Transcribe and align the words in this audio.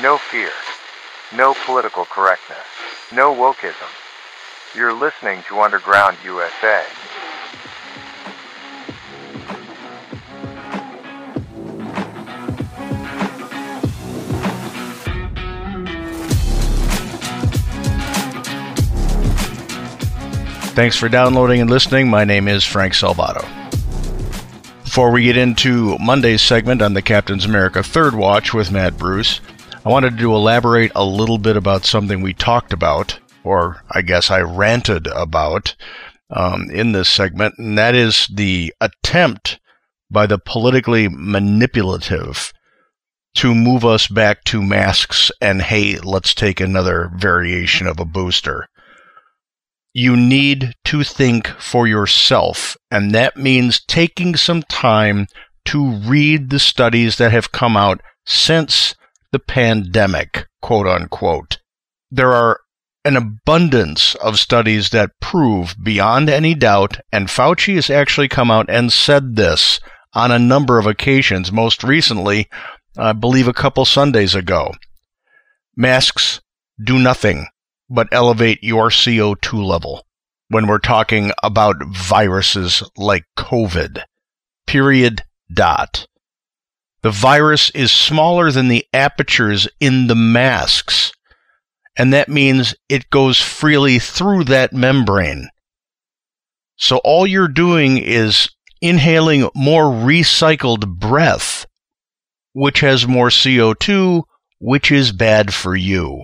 No 0.03 0.17
fear. 0.17 0.51
No 1.33 1.53
political 1.65 2.03
correctness. 2.03 2.57
No 3.13 3.33
wokeism. 3.33 3.87
You're 4.75 4.91
listening 4.91 5.43
to 5.47 5.61
Underground 5.61 6.17
USA. 6.25 6.83
Thanks 20.75 20.97
for 20.97 21.07
downloading 21.07 21.61
and 21.61 21.69
listening. 21.69 22.09
My 22.09 22.25
name 22.25 22.49
is 22.49 22.65
Frank 22.65 22.91
Salvato. 22.91 23.47
Before 24.83 25.11
we 25.11 25.23
get 25.23 25.37
into 25.37 25.97
Monday's 25.97 26.41
segment 26.41 26.81
on 26.81 26.93
the 26.93 27.01
Captain's 27.01 27.45
America 27.45 27.81
Third 27.81 28.15
Watch 28.15 28.53
with 28.53 28.69
Matt 28.69 28.97
Bruce, 28.97 29.39
I 29.85 29.89
wanted 29.89 30.17
to 30.17 30.33
elaborate 30.33 30.91
a 30.95 31.05
little 31.05 31.37
bit 31.37 31.57
about 31.57 31.85
something 31.85 32.21
we 32.21 32.33
talked 32.33 32.71
about, 32.71 33.19
or 33.43 33.83
I 33.91 34.01
guess 34.01 34.31
I 34.31 34.41
ranted 34.41 35.07
about, 35.07 35.75
um, 36.29 36.69
in 36.71 36.93
this 36.93 37.09
segment, 37.09 37.55
and 37.57 37.77
that 37.77 37.93
is 37.93 38.27
the 38.33 38.73
attempt 38.79 39.59
by 40.09 40.25
the 40.25 40.39
politically 40.39 41.09
manipulative 41.09 42.53
to 43.35 43.53
move 43.53 43.83
us 43.83 44.07
back 44.07 44.43
to 44.45 44.61
masks 44.61 45.31
and 45.41 45.61
hey, 45.61 45.99
let's 45.99 46.33
take 46.33 46.59
another 46.59 47.11
variation 47.15 47.87
of 47.87 47.99
a 47.99 48.05
booster 48.05 48.69
you 49.93 50.17
need 50.17 50.73
to 50.85 51.03
think 51.03 51.47
for 51.59 51.87
yourself. 51.87 52.75
And 52.89 53.11
that 53.11 53.37
means 53.37 53.83
taking 53.85 54.35
some 54.35 54.63
time 54.63 55.27
to 55.65 55.91
read 55.91 56.49
the 56.49 56.59
studies 56.59 57.17
that 57.17 57.31
have 57.31 57.51
come 57.51 57.77
out 57.77 58.01
since 58.25 58.95
the 59.33 59.39
pandemic, 59.39 60.47
quote 60.61 60.87
unquote. 60.87 61.59
There 62.09 62.31
are 62.31 62.61
an 63.03 63.17
abundance 63.17 64.15
of 64.15 64.39
studies 64.39 64.91
that 64.91 65.19
prove 65.19 65.75
beyond 65.83 66.29
any 66.29 66.55
doubt, 66.55 66.99
and 67.11 67.27
Fauci 67.27 67.75
has 67.75 67.89
actually 67.89 68.29
come 68.29 68.49
out 68.49 68.69
and 68.69 68.93
said 68.93 69.35
this 69.35 69.81
on 70.13 70.31
a 70.31 70.39
number 70.39 70.79
of 70.79 70.85
occasions, 70.85 71.51
most 71.51 71.83
recently, 71.83 72.47
I 72.97 73.11
believe 73.13 73.47
a 73.47 73.53
couple 73.53 73.83
Sundays 73.83 74.35
ago. 74.35 74.71
Masks 75.75 76.39
do 76.81 76.99
nothing 76.99 77.47
but 77.89 78.07
elevate 78.11 78.63
your 78.63 78.89
CO2 78.89 79.65
level 79.65 80.05
when 80.49 80.67
we're 80.67 80.77
talking 80.77 81.31
about 81.41 81.75
viruses 81.87 82.83
like 82.95 83.25
COVID. 83.37 84.03
Period. 84.67 85.23
Dot. 85.51 86.07
The 87.03 87.11
virus 87.11 87.69
is 87.71 87.91
smaller 87.91 88.49
than 88.49 88.69
the 88.69 88.85
apertures 88.93 89.67
in 89.81 90.07
the 90.07 90.15
masks, 90.15 91.11
and 91.97 92.13
that 92.13 92.29
means 92.29 92.75
it 92.87 93.09
goes 93.09 93.41
freely 93.41 93.99
through 93.99 94.45
that 94.45 94.71
membrane. 94.71 95.49
So 96.77 96.97
all 97.03 97.27
you're 97.27 97.49
doing 97.49 97.97
is 97.97 98.49
inhaling 98.81 99.49
more 99.53 99.83
recycled 99.83 100.97
breath, 100.97 101.65
which 102.53 102.79
has 102.79 103.05
more 103.05 103.27
CO2, 103.27 104.23
which 104.59 104.89
is 104.89 105.11
bad 105.11 105.53
for 105.53 105.75
you. 105.75 106.23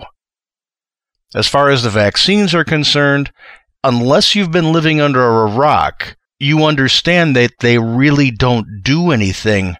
As 1.35 1.47
far 1.47 1.69
as 1.69 1.83
the 1.83 1.89
vaccines 1.89 2.55
are 2.55 2.63
concerned, 2.63 3.31
unless 3.83 4.33
you've 4.33 4.51
been 4.51 4.71
living 4.71 5.01
under 5.01 5.21
a 5.21 5.51
rock, 5.51 6.15
you 6.39 6.63
understand 6.63 7.35
that 7.35 7.51
they 7.59 7.77
really 7.77 8.31
don't 8.31 8.81
do 8.81 9.11
anything. 9.11 9.75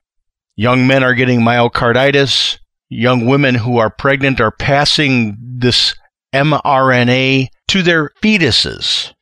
Young 0.59 0.87
men 0.87 1.05
are 1.05 1.13
getting 1.13 1.39
myocarditis. 1.39 2.59
Young 2.89 3.25
women 3.25 3.55
who 3.55 3.77
are 3.77 3.89
pregnant 3.89 4.41
are 4.41 4.51
passing 4.51 5.37
this 5.39 5.95
mRNA 6.35 7.47
to 7.69 7.81
their 7.81 8.09
fetuses. 8.21 9.13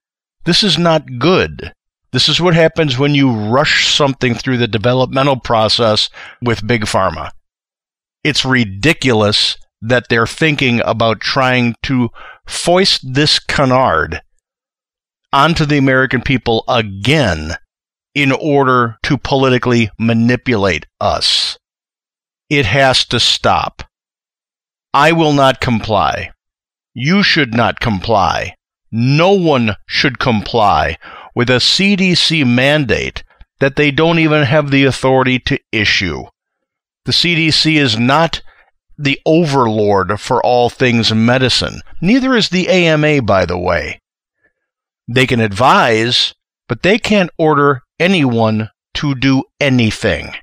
This 0.46 0.64
is 0.64 0.80
not 0.80 1.20
good. 1.20 1.74
This 2.12 2.28
is 2.28 2.42
what 2.42 2.56
happens 2.56 2.98
when 2.98 3.14
you 3.14 3.32
rush 3.32 3.94
something 3.94 4.34
through 4.34 4.58
the 4.58 4.68
developmental 4.68 5.40
process 5.40 6.10
with 6.42 6.66
Big 6.66 6.86
Pharma. 6.86 7.30
It's 8.24 8.44
ridiculous 8.44 9.58
that 9.80 10.10
they're 10.10 10.26
thinking 10.26 10.82
about 10.86 11.22
trying 11.22 11.76
to 11.84 12.10
foist 12.48 13.14
this 13.14 13.38
canard 13.38 14.22
onto 15.32 15.66
the 15.66 15.78
American 15.78 16.24
people 16.24 16.64
again 16.68 17.58
in 18.18 18.32
order 18.32 18.98
to 19.04 19.16
politically 19.16 19.92
manipulate 20.00 20.88
us. 21.00 21.60
It 22.50 22.66
has 22.66 23.06
to 23.06 23.20
stop. 23.20 23.84
I 24.92 25.12
will 25.12 25.34
not 25.34 25.62
comply. 25.62 26.32
You 26.96 27.22
should 27.22 27.54
not 27.54 27.80
comply. 27.80 28.56
No 28.92 29.34
one 29.34 29.76
should 29.86 30.18
comply 30.18 30.98
with 31.36 31.52
a 31.52 31.62
CDC 31.62 32.44
mandate 32.44 33.24
that 33.60 33.76
they 33.76 33.92
don't 33.92 34.18
even 34.18 34.46
have 34.46 34.72
the 34.72 34.86
authority 34.86 35.38
to 35.42 35.60
issue. 35.72 36.24
The 37.06 37.12
CDC 37.12 37.76
is 37.76 38.00
not 38.00 38.42
the 38.98 39.20
overlord 39.28 40.20
for 40.20 40.44
all 40.44 40.72
things 40.72 41.14
medicine. 41.14 41.82
Neither 42.02 42.36
is 42.36 42.50
the 42.50 42.68
AMA, 42.68 43.22
by 43.22 43.46
the 43.46 43.60
way. 43.60 44.02
They 45.08 45.28
can 45.28 45.40
advise, 45.40 46.34
but 46.68 46.82
they 46.82 46.98
can't 46.98 47.30
order 47.38 47.84
anyone 48.00 48.70
to 48.96 49.16
do 49.16 49.44
anything. 49.60 50.34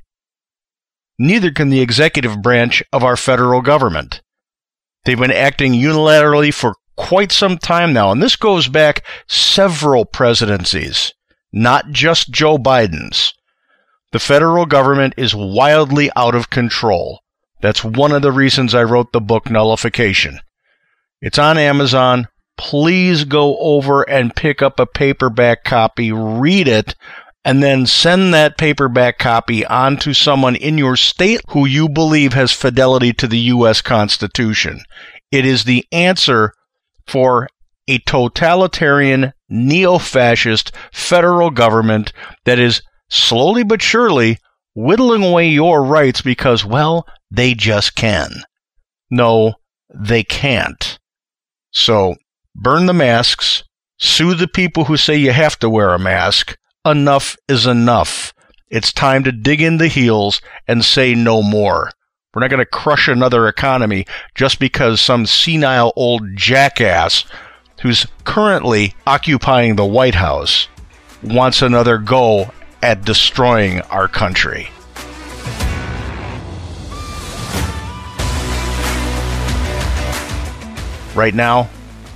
Neither 1.19 1.51
can 1.51 1.71
the 1.71 1.81
executive 1.81 2.43
branch 2.43 2.83
of 2.93 3.05
our 3.05 3.17
federal 3.17 3.61
government. 3.61 4.21
They've 5.05 5.19
been 5.19 5.31
acting 5.31 5.73
unilaterally 5.73 6.53
for 6.53 6.75
quite 6.97 7.33
some 7.33 7.59
time 7.59 7.93
now, 7.93 8.11
and 8.11 8.23
this 8.23 8.37
goes 8.37 8.69
back 8.69 9.05
several 9.29 10.05
presidencies, 10.05 11.13
not 11.53 11.91
just 11.91 12.31
Joe 12.31 12.59
Biden's. 12.59 13.35
The 14.13 14.19
federal 14.19 14.67
government 14.67 15.15
is 15.17 15.35
wildly 15.35 16.11
out 16.17 16.35
of 16.35 16.51
control. 16.51 17.21
That's 17.61 17.85
one 17.85 18.13
of 18.13 18.23
the 18.23 18.33
reasons 18.33 18.75
I 18.75 18.85
wrote 18.85 19.13
the 19.13 19.21
book 19.21 19.51
Nullification. 19.51 20.41
It's 21.21 21.39
on 21.39 21.59
Amazon. 21.59 22.29
Please 22.57 23.25
go 23.25 23.59
over 23.59 24.09
and 24.09 24.37
pick 24.37 24.63
up 24.63 24.79
a 24.79 24.87
paperback 24.87 25.65
copy, 25.65 26.13
read 26.13 26.69
it, 26.69 26.95
and 27.45 27.63
then 27.63 27.87
send 27.87 28.33
that 28.33 28.57
paperback 28.57 29.19
copy 29.19 29.67
on 29.67 29.97
to 29.99 30.15
someone 30.15 30.57
in 30.57 30.79
your 30.79 30.97
state 30.97 31.41
who 31.51 31.67
you 31.67 31.89
believe 31.89 32.33
has 32.33 32.53
fidelity 32.53 33.13
to 33.13 33.29
the 33.29 33.39
U.S. 33.39 33.83
Constitution. 33.83 34.81
It 35.31 35.45
is 35.45 35.65
the 35.65 35.85
answer 35.93 36.53
for 37.07 37.49
a 37.87 37.99
totalitarian, 37.99 39.33
neo 39.49 39.99
fascist 39.99 40.73
federal 40.93 41.51
government 41.51 42.13
that 42.45 42.59
is 42.59 42.83
slowly 43.11 43.63
but 43.63 43.83
surely 43.83 44.39
whittling 44.75 45.23
away 45.23 45.49
your 45.49 45.85
rights 45.85 46.23
because, 46.23 46.65
well, 46.65 47.07
they 47.31 47.55
just 47.55 47.95
can. 47.95 48.31
No, 49.11 49.55
they 49.95 50.25
can't. 50.25 50.99
So, 51.71 52.17
burn 52.55 52.87
the 52.87 52.95
masks, 52.95 53.65
sue 53.99 54.35
the 54.35 54.49
people 54.49 54.85
who 54.85 54.97
say 54.97 55.17
you 55.17 55.33
have 55.33 55.59
to 55.59 55.69
wear 55.71 55.91
a 55.91 55.99
mask. 55.99 56.57
Enough 56.87 57.39
is 57.49 57.65
enough. 57.67 58.35
It's 58.69 58.93
time 58.93 59.25
to 59.25 59.33
dig 59.33 59.63
in 59.63 59.79
the 59.79 59.89
heels 59.89 60.43
and 60.69 60.85
say 60.85 61.15
no 61.15 61.43
more. 61.43 61.91
We're 62.35 62.41
not 62.43 62.51
going 62.51 62.59
to 62.59 62.67
crush 62.67 63.09
another 63.09 63.49
economy 63.49 64.05
just 64.35 64.59
because 64.59 65.01
some 65.01 65.25
senile 65.25 65.95
old 65.97 66.37
jackass 66.37 67.25
who's 67.81 68.07
currently 68.25 68.95
occupying 69.07 69.77
the 69.77 69.85
White 69.87 70.17
House 70.17 70.69
wants 71.23 71.63
another 71.63 71.97
go 71.97 72.51
at 72.83 73.07
destroying 73.07 73.81
our 73.83 74.07
country. 74.07 74.69
Right 81.15 81.35
now, 81.35 81.71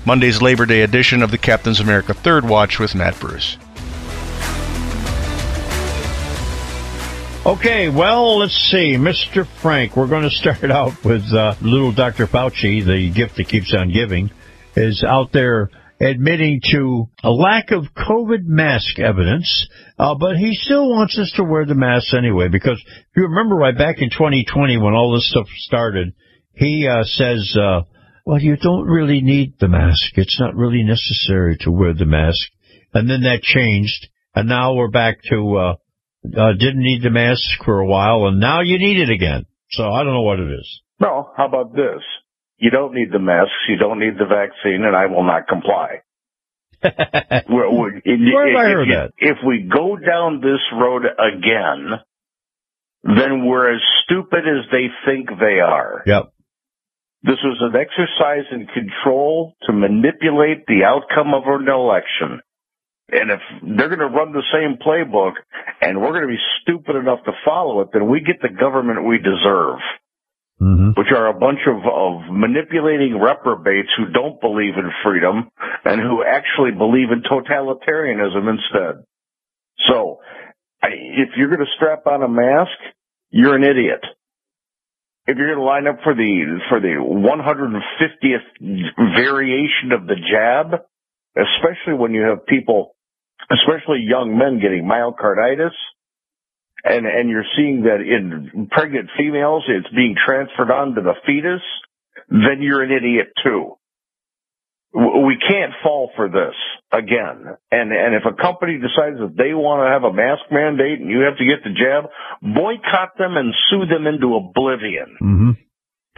Monday's 0.05 0.43
Labor 0.43 0.67
Day 0.67 0.83
edition 0.83 1.23
of 1.23 1.31
the 1.31 1.39
Captain's 1.39 1.81
America 1.81 2.13
Third 2.13 2.47
Watch 2.47 2.79
with 2.79 2.95
Matt 2.95 3.19
Bruce. 3.19 3.57
Okay, 7.49 7.89
well, 7.89 8.41
let's 8.41 8.53
see. 8.71 8.99
Mr. 8.99 9.47
Frank, 9.63 9.97
we're 9.97 10.07
going 10.07 10.29
to 10.29 10.37
start 10.37 10.65
out 10.71 11.03
with 11.03 11.23
uh, 11.33 11.55
little 11.63 11.95
Dr. 11.95 12.27
Fauci, 12.27 12.85
the 12.85 13.11
gift 13.11 13.37
that 13.37 13.49
keeps 13.49 13.75
on 13.75 13.91
giving, 13.91 14.31
is 14.77 15.03
out 15.03 15.33
there 15.33 15.71
admitting 15.99 16.61
to 16.71 17.07
a 17.25 17.31
lack 17.31 17.71
of 17.71 17.85
COVID 17.97 18.45
mask 18.45 18.99
evidence, 18.99 19.67
uh, 19.99 20.15
but 20.15 20.37
he 20.37 20.57
still 20.57 20.91
wants 20.91 21.19
us 21.19 21.33
to 21.37 21.43
wear 21.43 21.65
the 21.65 21.75
masks 21.75 22.13
anyway, 22.13 22.49
because 22.49 22.85
if 22.87 23.17
you 23.17 23.23
remember 23.23 23.55
right 23.55 23.79
back 23.79 24.03
in 24.03 24.11
2020 24.11 24.77
when 24.77 24.93
all 24.93 25.15
this 25.15 25.31
stuff 25.31 25.47
started, 25.57 26.13
he 26.53 26.87
uh, 26.87 27.03
says, 27.05 27.57
uh, 27.59 27.81
well, 28.27 28.43
you 28.43 28.59
don't 28.59 28.87
really 28.87 29.23
need 29.23 29.55
the 29.59 29.69
mask. 29.69 30.13
It's 30.17 30.39
not 30.39 30.55
really 30.55 30.83
necessary 30.83 31.57
to 31.61 31.71
wear 31.71 31.95
the 31.95 32.05
mask. 32.05 32.47
And 32.93 33.09
then 33.09 33.23
that 33.23 33.41
changed, 33.41 34.09
and 34.35 34.51
now 34.51 34.75
we're 34.75 34.91
back 34.91 35.21
to 35.31 35.79
uh, 36.25 36.53
didn't 36.53 36.83
need 36.83 37.03
the 37.03 37.11
mask 37.11 37.65
for 37.65 37.81
a 37.81 37.87
while, 37.87 38.27
and 38.27 38.41
now 38.41 38.61
you 38.61 38.79
need 38.79 39.01
it 39.01 39.11
again. 39.11 39.47
So 39.71 39.85
I 39.85 40.03
don't 40.03 40.13
know 40.13 40.23
what 40.23 40.41
it 40.41 40.51
is. 40.51 40.81
No, 41.01 41.31
how 41.37 41.47
about 41.47 41.75
this? 41.75 42.03
You 42.59 42.71
don't 42.71 42.95
need 42.95 43.13
the 43.13 43.21
masks, 43.21 43.55
you 43.69 43.77
don't 43.77 44.01
need 44.01 44.19
the 44.19 44.27
vaccine, 44.27 44.85
and 44.85 44.97
I 44.97 45.07
will 45.07 45.25
not 45.25 45.47
comply. 45.47 46.03
we're, 46.83 47.71
we're, 47.71 48.01
Where 48.05 48.49
have 48.49 48.57
I 48.57 48.71
heard 48.71 48.89
if, 48.89 48.95
that? 48.95 49.11
If 49.19 49.37
we 49.47 49.69
go 49.73 49.97
down 49.97 50.41
this 50.41 50.61
road 50.73 51.03
again, 51.05 52.01
then 53.05 53.47
we're 53.47 53.75
as 53.75 53.81
stupid 54.05 54.41
as 54.41 54.71
they 54.71 54.87
think 55.07 55.29
they 55.41 55.61
are. 55.61 56.03
Yep. 56.07 56.33
This 57.23 57.39
was 57.43 57.59
an 57.61 57.75
exercise 57.75 58.47
in 58.53 58.67
control 58.67 59.55
to 59.67 59.73
manipulate 59.73 60.67
the 60.67 60.85
outcome 60.85 61.35
of 61.35 61.43
an 61.47 61.69
election. 61.69 62.41
And 63.11 63.31
if 63.31 63.41
they're 63.63 63.89
going 63.89 64.01
to 64.01 64.15
run 64.15 64.33
the 64.33 64.45
same 64.53 64.77
playbook 64.77 65.33
and 65.81 66.01
we're 66.01 66.13
going 66.13 66.29
to 66.29 66.29
be 66.29 66.43
stupid 66.63 66.97
enough 66.97 67.25
to 67.25 67.33
follow 67.45 67.81
it, 67.81 67.89
then 67.93 68.09
we 68.09 68.21
get 68.21 68.43
the 68.43 68.51
government 68.51 69.07
we 69.07 69.19
deserve. 69.19 69.79
Mm-hmm. 70.61 70.91
Which 70.99 71.13
are 71.15 71.29
a 71.29 71.39
bunch 71.39 71.61
of, 71.69 71.77
of 71.87 72.35
manipulating 72.35 73.21
reprobates 73.21 73.91
who 73.97 74.07
don't 74.11 74.41
believe 74.41 74.75
in 74.75 74.91
freedom 75.05 75.53
and 75.85 76.01
who 76.01 76.25
actually 76.25 76.73
believe 76.73 77.13
in 77.13 77.23
totalitarianism 77.23 78.51
instead. 78.51 79.05
So, 79.87 80.19
I, 80.83 80.89
if 80.89 81.29
you're 81.37 81.47
going 81.47 81.61
to 81.61 81.77
strap 81.77 82.09
on 82.09 82.25
a 82.25 82.29
mask, 82.29 82.73
you're 83.31 83.55
an 83.55 83.63
idiot. 83.63 84.05
If 85.29 85.37
you're 85.37 85.55
going 85.55 85.59
to 85.59 85.65
line 85.65 85.87
up 85.87 86.01
for 86.03 86.15
the 86.15 86.59
for 86.69 86.81
the 86.81 86.97
150th 86.99 89.15
variation 89.15 89.93
of 89.93 90.09
the 90.09 90.17
jab, 90.17 90.83
especially 91.37 91.95
when 91.95 92.15
you 92.15 92.23
have 92.23 92.47
people 92.47 92.97
especially 93.51 94.05
young 94.07 94.37
men 94.37 94.61
getting 94.61 94.85
myocarditis. 94.85 95.77
And, 96.85 97.07
and 97.07 97.29
you're 97.29 97.49
seeing 97.57 97.83
that 97.83 98.01
in 98.01 98.69
pregnant 98.71 99.11
females, 99.19 99.65
it's 99.69 99.93
being 99.95 100.15
transferred 100.15 100.71
on 100.71 100.95
to 100.95 101.03
the 101.03 101.15
fetus, 101.27 101.63
then 102.29 102.63
you're 102.63 102.83
an 102.83 102.93
idiot 102.93 103.33
too. 103.43 103.75
We 104.95 105.37
can't 105.37 105.73
fall 105.83 106.11
for 106.17 106.29
this 106.29 106.55
again. 106.93 107.45
And, 107.71 107.93
and 107.93 108.15
if 108.15 108.23
a 108.25 108.33
company 108.41 108.79
decides 108.79 109.19
that 109.19 109.35
they 109.37 109.53
want 109.53 109.85
to 109.85 109.93
have 109.93 110.05
a 110.05 110.15
mask 110.15 110.51
mandate 110.51 111.01
and 111.01 111.11
you 111.11 111.27
have 111.29 111.37
to 111.37 111.45
get 111.45 111.63
the 111.63 111.75
jab, 111.77 112.09
boycott 112.41 113.19
them 113.19 113.37
and 113.37 113.53
sue 113.69 113.85
them 113.87 114.07
into 114.07 114.37
oblivion. 114.37 115.19
Mm-hmm 115.21 115.51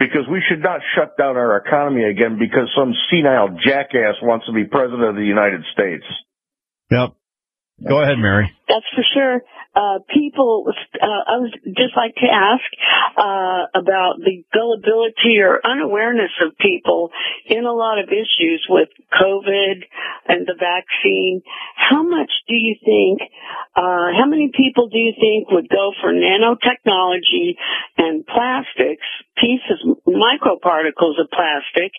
because 0.01 0.25
we 0.31 0.41
should 0.49 0.63
not 0.63 0.81
shut 0.95 1.15
down 1.15 1.37
our 1.37 1.57
economy 1.57 2.03
again 2.03 2.39
because 2.39 2.67
some 2.75 2.91
senile 3.11 3.49
jackass 3.63 4.15
wants 4.23 4.47
to 4.47 4.51
be 4.51 4.65
president 4.65 5.03
of 5.03 5.15
the 5.15 5.21
United 5.21 5.61
States. 5.73 6.03
Yep. 6.89 7.13
Go 7.87 8.01
ahead, 8.01 8.17
Mary. 8.17 8.51
That's 8.67 8.85
for 8.95 9.03
sure. 9.13 9.41
Uh, 9.73 9.99
people, 10.13 10.65
uh, 10.67 11.05
I 11.05 11.37
would 11.39 11.55
just 11.77 11.95
like 11.95 12.15
to 12.15 12.27
ask, 12.27 12.67
uh, 13.15 13.71
about 13.73 14.19
the 14.19 14.43
gullibility 14.53 15.39
or 15.39 15.61
unawareness 15.63 16.31
of 16.43 16.57
people 16.57 17.11
in 17.45 17.63
a 17.63 17.71
lot 17.71 17.97
of 17.97 18.09
issues 18.09 18.65
with 18.67 18.89
COVID 19.15 19.83
and 20.27 20.45
the 20.45 20.59
vaccine. 20.59 21.41
How 21.75 22.03
much 22.03 22.31
do 22.49 22.55
you 22.55 22.75
think, 22.83 23.21
uh, 23.75 24.11
how 24.19 24.27
many 24.27 24.51
people 24.53 24.89
do 24.89 24.97
you 24.97 25.13
think 25.17 25.49
would 25.51 25.69
go 25.69 25.93
for 26.01 26.11
nanotechnology 26.11 27.55
and 27.97 28.27
plastics, 28.27 29.07
pieces, 29.37 29.79
microparticles 30.05 31.15
of 31.15 31.31
plastic, 31.31 31.91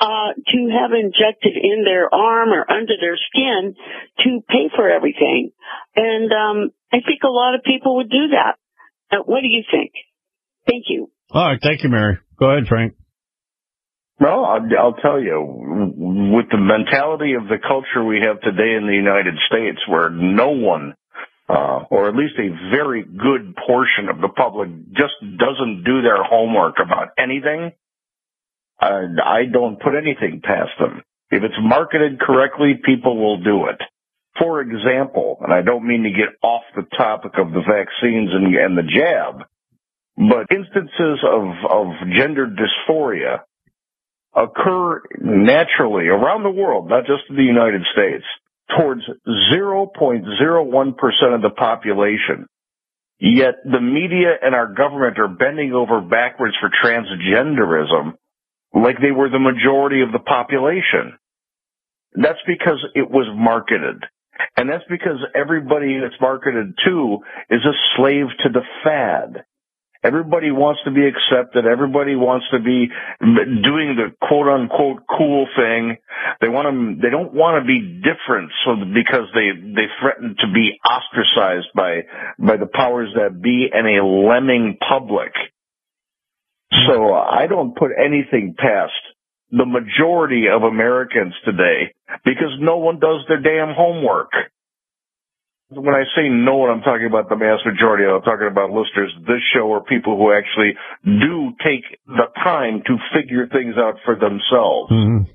uh, 0.00 0.36
to 0.36 0.58
have 0.68 0.92
injected 0.92 1.56
in 1.56 1.84
their 1.84 2.12
arm 2.14 2.50
or 2.50 2.70
under 2.70 2.94
their 3.00 3.16
skin 3.16 3.74
to 4.20 4.40
pay 4.48 4.68
for 4.76 4.90
everything? 4.90 5.52
And 5.96 6.30
um, 6.32 6.70
I 6.92 6.98
think 7.04 7.22
a 7.24 7.28
lot 7.28 7.54
of 7.54 7.62
people 7.64 7.96
would 7.96 8.10
do 8.10 8.28
that. 8.32 8.56
What 9.26 9.40
do 9.40 9.48
you 9.48 9.64
think? 9.70 9.92
Thank 10.66 10.84
you. 10.88 11.10
All 11.30 11.46
right. 11.46 11.58
Thank 11.62 11.82
you, 11.82 11.90
Mary. 11.90 12.18
Go 12.38 12.50
ahead, 12.50 12.68
Frank. 12.68 12.94
Well, 14.18 14.44
I'll, 14.44 14.66
I'll 14.78 14.94
tell 14.94 15.20
you, 15.20 15.44
with 15.44 16.46
the 16.50 16.58
mentality 16.58 17.34
of 17.34 17.48
the 17.48 17.58
culture 17.60 18.02
we 18.02 18.20
have 18.26 18.40
today 18.40 18.74
in 18.76 18.86
the 18.86 18.94
United 18.94 19.34
States, 19.46 19.78
where 19.86 20.08
no 20.08 20.50
one, 20.50 20.94
uh, 21.48 21.84
or 21.90 22.08
at 22.08 22.16
least 22.16 22.34
a 22.38 22.48
very 22.70 23.04
good 23.04 23.54
portion 23.66 24.08
of 24.08 24.20
the 24.20 24.28
public, 24.28 24.70
just 24.92 25.14
doesn't 25.20 25.84
do 25.84 26.00
their 26.00 26.22
homework 26.24 26.76
about 26.82 27.08
anything, 27.18 27.72
uh, 28.80 29.20
I 29.22 29.44
don't 29.52 29.78
put 29.80 29.94
anything 29.94 30.40
past 30.42 30.72
them. 30.80 31.02
If 31.30 31.42
it's 31.42 31.58
marketed 31.60 32.18
correctly, 32.20 32.80
people 32.82 33.18
will 33.18 33.42
do 33.42 33.66
it. 33.66 33.80
For 34.38 34.60
example, 34.60 35.38
and 35.42 35.52
I 35.52 35.62
don't 35.62 35.86
mean 35.86 36.04
to 36.04 36.10
get 36.10 36.36
off 36.42 36.55
the 36.76 36.86
topic 36.96 37.32
of 37.38 37.52
the 37.52 37.62
vaccines 37.66 38.30
and, 38.32 38.54
and 38.54 38.78
the 38.78 38.82
jab, 38.82 39.46
but 40.16 40.46
instances 40.54 41.18
of, 41.24 41.42
of 41.68 41.86
gender 42.16 42.46
dysphoria 42.46 43.40
occur 44.34 45.02
naturally 45.18 46.06
around 46.06 46.42
the 46.42 46.50
world, 46.50 46.88
not 46.88 47.06
just 47.06 47.22
in 47.30 47.36
the 47.36 47.42
United 47.42 47.82
States, 47.92 48.24
towards 48.78 49.02
0.01% 49.26 51.34
of 51.34 51.42
the 51.42 51.50
population. 51.56 52.46
Yet 53.18 53.54
the 53.64 53.80
media 53.80 54.34
and 54.42 54.54
our 54.54 54.72
government 54.72 55.18
are 55.18 55.28
bending 55.28 55.72
over 55.72 56.00
backwards 56.00 56.54
for 56.60 56.70
transgenderism 56.70 58.14
like 58.74 58.96
they 59.00 59.12
were 59.12 59.30
the 59.30 59.38
majority 59.38 60.02
of 60.02 60.12
the 60.12 60.18
population. 60.18 61.18
That's 62.14 62.38
because 62.46 62.84
it 62.94 63.10
was 63.10 63.26
marketed. 63.34 64.04
And 64.56 64.70
that's 64.70 64.84
because 64.88 65.18
everybody 65.34 65.98
that's 66.00 66.20
marketed 66.20 66.74
to 66.86 67.18
is 67.50 67.60
a 67.64 67.74
slave 67.96 68.26
to 68.42 68.48
the 68.48 68.62
fad. 68.82 69.44
Everybody 70.04 70.52
wants 70.52 70.80
to 70.84 70.92
be 70.92 71.02
accepted. 71.06 71.66
Everybody 71.66 72.14
wants 72.14 72.46
to 72.52 72.60
be 72.60 72.88
doing 73.20 73.96
the 73.96 74.14
quote 74.22 74.46
unquote 74.46 75.02
cool 75.08 75.48
thing. 75.56 75.96
They 76.40 76.48
want 76.48 76.68
to, 76.70 77.02
they 77.02 77.10
don't 77.10 77.34
want 77.34 77.60
to 77.60 77.66
be 77.66 78.00
different 78.04 78.52
so 78.64 78.76
because 78.94 79.26
they, 79.34 79.50
they 79.50 79.86
threaten 80.00 80.36
to 80.38 80.52
be 80.52 80.78
ostracized 80.84 81.68
by, 81.74 82.02
by 82.38 82.56
the 82.56 82.70
powers 82.72 83.08
that 83.16 83.42
be 83.42 83.68
and 83.72 83.86
a 83.88 84.04
lemming 84.04 84.78
public. 84.78 85.32
So 86.86 87.12
I 87.14 87.46
don't 87.48 87.74
put 87.74 87.90
anything 87.96 88.54
past 88.56 88.92
the 89.56 89.64
majority 89.64 90.44
of 90.52 90.62
Americans 90.62 91.32
today 91.44 91.94
because 92.24 92.52
no 92.60 92.76
one 92.76 93.00
does 93.00 93.24
their 93.28 93.40
damn 93.40 93.74
homework. 93.74 94.30
When 95.68 95.94
I 95.94 96.04
say 96.14 96.28
no 96.28 96.56
one, 96.56 96.70
I'm 96.70 96.82
talking 96.82 97.06
about 97.06 97.28
the 97.28 97.34
mass 97.34 97.58
majority. 97.66 98.04
I'm 98.04 98.22
talking 98.22 98.46
about 98.46 98.70
listeners 98.70 99.10
this 99.26 99.42
show 99.52 99.66
or 99.66 99.82
people 99.82 100.16
who 100.16 100.30
actually 100.30 100.78
do 101.02 101.50
take 101.64 101.82
the 102.06 102.30
time 102.38 102.82
to 102.86 102.94
figure 103.10 103.48
things 103.48 103.74
out 103.76 103.98
for 104.04 104.14
themselves. 104.14 104.92
Mm-hmm. 104.92 105.32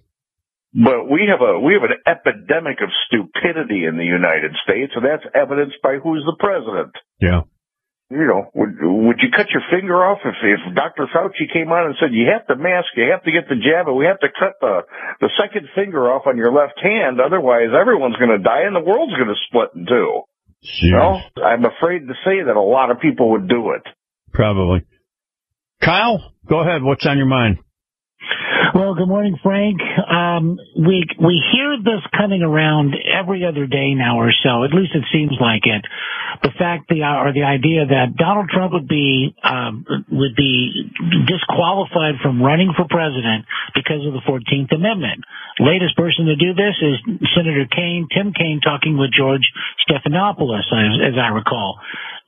But 0.71 1.11
we 1.11 1.27
have 1.27 1.43
a 1.43 1.59
we 1.59 1.73
have 1.75 1.83
an 1.83 1.99
epidemic 2.07 2.79
of 2.79 2.87
stupidity 3.07 3.83
in 3.83 3.97
the 3.97 4.07
United 4.07 4.55
States, 4.63 4.93
and 4.95 5.03
that's 5.03 5.27
evidenced 5.35 5.83
by 5.83 5.99
who's 5.99 6.23
the 6.23 6.37
president. 6.39 6.95
Yeah 7.19 7.41
you 8.11 8.27
know, 8.27 8.51
would 8.53 8.75
would 8.81 9.19
you 9.23 9.31
cut 9.31 9.47
your 9.55 9.63
finger 9.71 9.95
off 10.03 10.19
if 10.25 10.35
if 10.43 10.75
Dr. 10.75 11.07
Fauci 11.07 11.47
came 11.47 11.71
on 11.71 11.87
and 11.87 11.95
said 11.95 12.11
you 12.11 12.27
have 12.27 12.45
to 12.47 12.59
mask, 12.59 12.91
you 12.95 13.07
have 13.09 13.23
to 13.23 13.31
get 13.31 13.47
the 13.47 13.55
jab, 13.55 13.87
and 13.87 13.95
we 13.95 14.05
have 14.05 14.19
to 14.19 14.27
cut 14.27 14.59
the 14.59 14.83
the 15.21 15.31
second 15.39 15.71
finger 15.73 16.11
off 16.11 16.27
on 16.27 16.35
your 16.35 16.51
left 16.51 16.75
hand, 16.83 17.23
otherwise 17.23 17.71
everyone's 17.71 18.17
going 18.17 18.35
to 18.35 18.43
die 18.43 18.67
and 18.67 18.75
the 18.75 18.83
world's 18.83 19.15
going 19.15 19.31
to 19.31 19.39
split 19.47 19.71
in 19.75 19.87
two. 19.87 20.27
Jeez. 20.59 20.93
Well, 20.93 21.23
I'm 21.39 21.63
afraid 21.63 22.05
to 22.07 22.13
say 22.27 22.43
that 22.45 22.55
a 22.55 22.61
lot 22.61 22.91
of 22.91 22.99
people 22.99 23.31
would 23.31 23.47
do 23.47 23.71
it. 23.71 23.87
Probably. 24.33 24.85
Kyle, 25.81 26.33
go 26.47 26.61
ahead. 26.61 26.83
What's 26.83 27.05
on 27.07 27.17
your 27.17 27.31
mind? 27.31 27.57
Well, 28.73 28.95
good 28.95 29.07
morning, 29.07 29.35
Frank. 29.43 29.81
Um, 29.83 30.55
we 30.79 31.03
we 31.19 31.43
hear 31.51 31.75
this 31.83 31.99
coming 32.15 32.41
around 32.41 32.95
every 32.95 33.43
other 33.43 33.67
day 33.67 33.95
now 33.95 34.15
or 34.15 34.31
so. 34.31 34.63
At 34.63 34.71
least 34.71 34.95
it 34.95 35.03
seems 35.11 35.35
like 35.41 35.67
it. 35.67 35.83
The 36.43 36.55
fact 36.55 36.87
the 36.87 37.03
or 37.03 37.35
the 37.35 37.43
idea 37.43 37.83
that 37.83 38.15
Donald 38.15 38.47
Trump 38.47 38.71
would 38.71 38.87
be 38.87 39.35
um, 39.43 39.83
would 40.07 40.35
be 40.39 40.87
disqualified 41.27 42.23
from 42.23 42.41
running 42.41 42.71
for 42.71 42.87
president 42.87 43.43
because 43.75 44.07
of 44.07 44.13
the 44.13 44.23
Fourteenth 44.25 44.71
Amendment. 44.71 45.19
Latest 45.59 45.97
person 45.97 46.31
to 46.31 46.39
do 46.39 46.55
this 46.55 46.79
is 46.79 46.95
Senator 47.35 47.67
Kaine, 47.67 48.07
Tim 48.07 48.31
Kaine, 48.31 48.61
talking 48.63 48.97
with 48.97 49.11
George 49.11 49.43
Stephanopoulos, 49.83 50.63
as, 50.71 51.11
as 51.11 51.15
I 51.19 51.35
recall. 51.35 51.75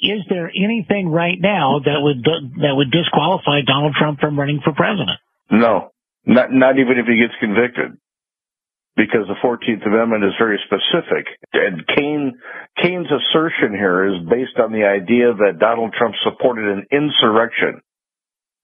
is 0.01 0.19
there 0.27 0.51
anything 0.51 1.07
right 1.07 1.39
now 1.39 1.79
that 1.79 2.03
would 2.03 2.27
that 2.59 2.75
would 2.75 2.91
disqualify 2.91 3.61
Donald 3.63 3.95
Trump 3.95 4.19
from 4.19 4.37
running 4.37 4.59
for 4.59 4.73
president? 4.73 5.23
No, 5.49 5.92
not 6.25 6.51
not 6.51 6.79
even 6.79 6.97
if 6.97 7.05
he 7.05 7.17
gets 7.17 7.33
convicted, 7.39 7.97
because 8.95 9.27
the 9.27 9.35
Fourteenth 9.41 9.83
Amendment 9.85 10.23
is 10.23 10.33
very 10.39 10.59
specific. 10.65 11.25
And 11.53 11.85
Kaine 11.87 12.33
Kaine's 12.81 13.11
assertion 13.11 13.73
here 13.73 14.05
is 14.05 14.27
based 14.29 14.59
on 14.59 14.71
the 14.71 14.85
idea 14.85 15.33
that 15.33 15.59
Donald 15.59 15.93
Trump 15.97 16.15
supported 16.23 16.65
an 16.65 16.85
insurrection. 16.91 17.81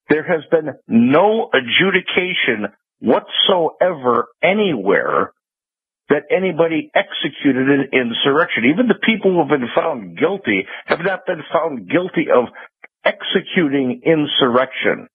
There 0.09 0.23
has 0.23 0.41
been 0.49 0.73
no 0.87 1.49
adjudication 1.53 2.73
whatsoever 2.99 4.27
anywhere 4.41 5.33
that 6.09 6.23
anybody 6.31 6.89
executed 6.95 7.69
an 7.69 7.89
insurrection. 7.93 8.65
Even 8.65 8.87
the 8.87 8.99
people 9.05 9.31
who 9.31 9.39
have 9.39 9.59
been 9.59 9.69
found 9.75 10.17
guilty 10.17 10.65
have 10.85 11.01
not 11.01 11.25
been 11.27 11.43
found 11.53 11.89
guilty 11.89 12.27
of 12.33 12.45
executing 13.05 14.01
insurrection. 14.03 15.07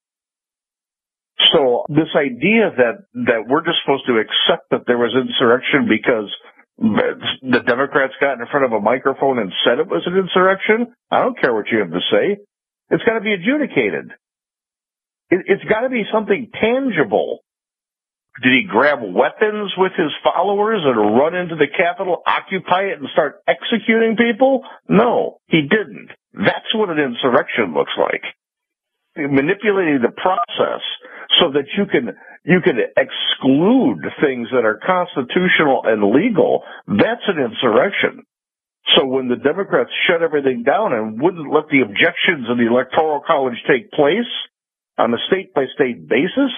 So 1.53 1.85
this 1.89 2.09
idea 2.17 2.71
that, 2.77 3.05
that 3.27 3.41
we're 3.49 3.65
just 3.65 3.79
supposed 3.85 4.07
to 4.07 4.19
accept 4.19 4.71
that 4.71 4.87
there 4.87 4.99
was 4.99 5.15
insurrection 5.15 5.89
because 5.89 6.31
the 6.79 7.63
Democrats 7.67 8.15
got 8.21 8.41
in 8.41 8.47
front 8.51 8.67
of 8.67 8.73
a 8.73 8.81
microphone 8.81 9.39
and 9.39 9.53
said 9.65 9.79
it 9.79 9.89
was 9.89 10.03
an 10.07 10.17
insurrection, 10.17 10.95
I 11.11 11.21
don't 11.21 11.39
care 11.39 11.55
what 11.55 11.67
you 11.71 11.79
have 11.79 11.93
to 11.93 12.01
say. 12.11 12.39
It's 12.91 13.05
got 13.05 13.15
to 13.15 13.21
be 13.21 13.33
adjudicated. 13.33 14.11
It, 15.31 15.41
it's 15.47 15.65
got 15.65 15.81
to 15.81 15.89
be 15.89 16.05
something 16.13 16.51
tangible. 16.53 17.41
Did 18.43 18.53
he 18.53 18.67
grab 18.69 18.99
weapons 19.01 19.73
with 19.79 19.93
his 19.97 20.11
followers 20.25 20.83
and 20.85 21.17
run 21.17 21.37
into 21.37 21.55
the 21.55 21.69
Capitol, 21.71 22.23
occupy 22.27 22.91
it, 22.91 22.99
and 22.99 23.09
start 23.13 23.41
executing 23.47 24.17
people? 24.17 24.65
No, 24.89 25.39
he 25.47 25.63
didn't. 25.63 26.11
That's 26.35 26.75
what 26.75 26.91
an 26.91 26.99
insurrection 26.99 27.75
looks 27.75 27.95
like. 27.97 28.23
Manipulating 29.17 30.03
the 30.03 30.11
process 30.11 30.83
so 31.41 31.53
that 31.53 31.67
you 31.77 31.87
can 31.87 32.15
you 32.45 32.61
can 32.61 32.77
exclude 32.97 34.01
things 34.21 34.49
that 34.53 34.65
are 34.65 34.79
constitutional 34.85 35.83
and 35.85 36.13
legal. 36.13 36.63
That's 36.87 37.25
an 37.27 37.41
insurrection. 37.41 38.25
So 38.97 39.07
when 39.07 39.29
the 39.29 39.37
Democrats 39.37 39.91
shut 40.07 40.23
everything 40.23 40.63
down 40.63 40.93
and 40.93 41.21
wouldn't 41.21 41.53
let 41.53 41.69
the 41.69 41.81
objections 41.81 42.47
in 42.51 42.59
the 42.59 42.69
Electoral 42.69 43.23
College 43.27 43.57
take 43.67 43.91
place 43.93 44.29
on 44.99 45.15
a 45.15 45.17
state 45.27 45.55
by 45.55 45.65
state 45.75 46.07
basis, 46.07 46.53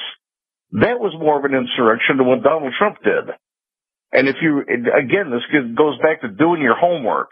that 0.73 0.99
was 0.99 1.15
more 1.19 1.39
of 1.39 1.45
an 1.45 1.55
insurrection 1.55 2.19
than 2.19 2.27
what 2.27 2.43
Donald 2.43 2.75
Trump 2.77 2.99
did. 3.05 3.31
And 4.13 4.29
if 4.29 4.37
you, 4.43 4.61
again, 4.61 5.31
this 5.31 5.47
goes 5.77 5.99
back 6.03 6.23
to 6.23 6.29
doing 6.29 6.63
your 6.63 6.77
homework. 6.77 7.31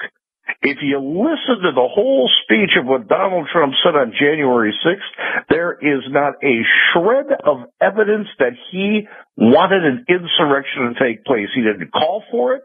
If 0.62 0.78
you 0.82 0.98
listen 0.98 1.62
to 1.62 1.72
the 1.72 1.88
whole 1.88 2.30
speech 2.44 2.70
of 2.80 2.86
what 2.86 3.08
Donald 3.08 3.48
Trump 3.52 3.74
said 3.82 3.96
on 3.96 4.12
January 4.18 4.72
6th, 4.84 5.44
there 5.50 5.72
is 5.72 6.02
not 6.08 6.34
a 6.42 6.62
shred 6.92 7.26
of 7.44 7.68
evidence 7.80 8.28
that 8.38 8.52
he 8.70 9.08
wanted 9.36 9.84
an 9.84 10.04
insurrection 10.08 10.94
to 10.94 11.00
take 11.00 11.24
place. 11.24 11.48
He 11.54 11.62
didn't 11.62 11.92
call 11.92 12.24
for 12.30 12.54
it. 12.54 12.62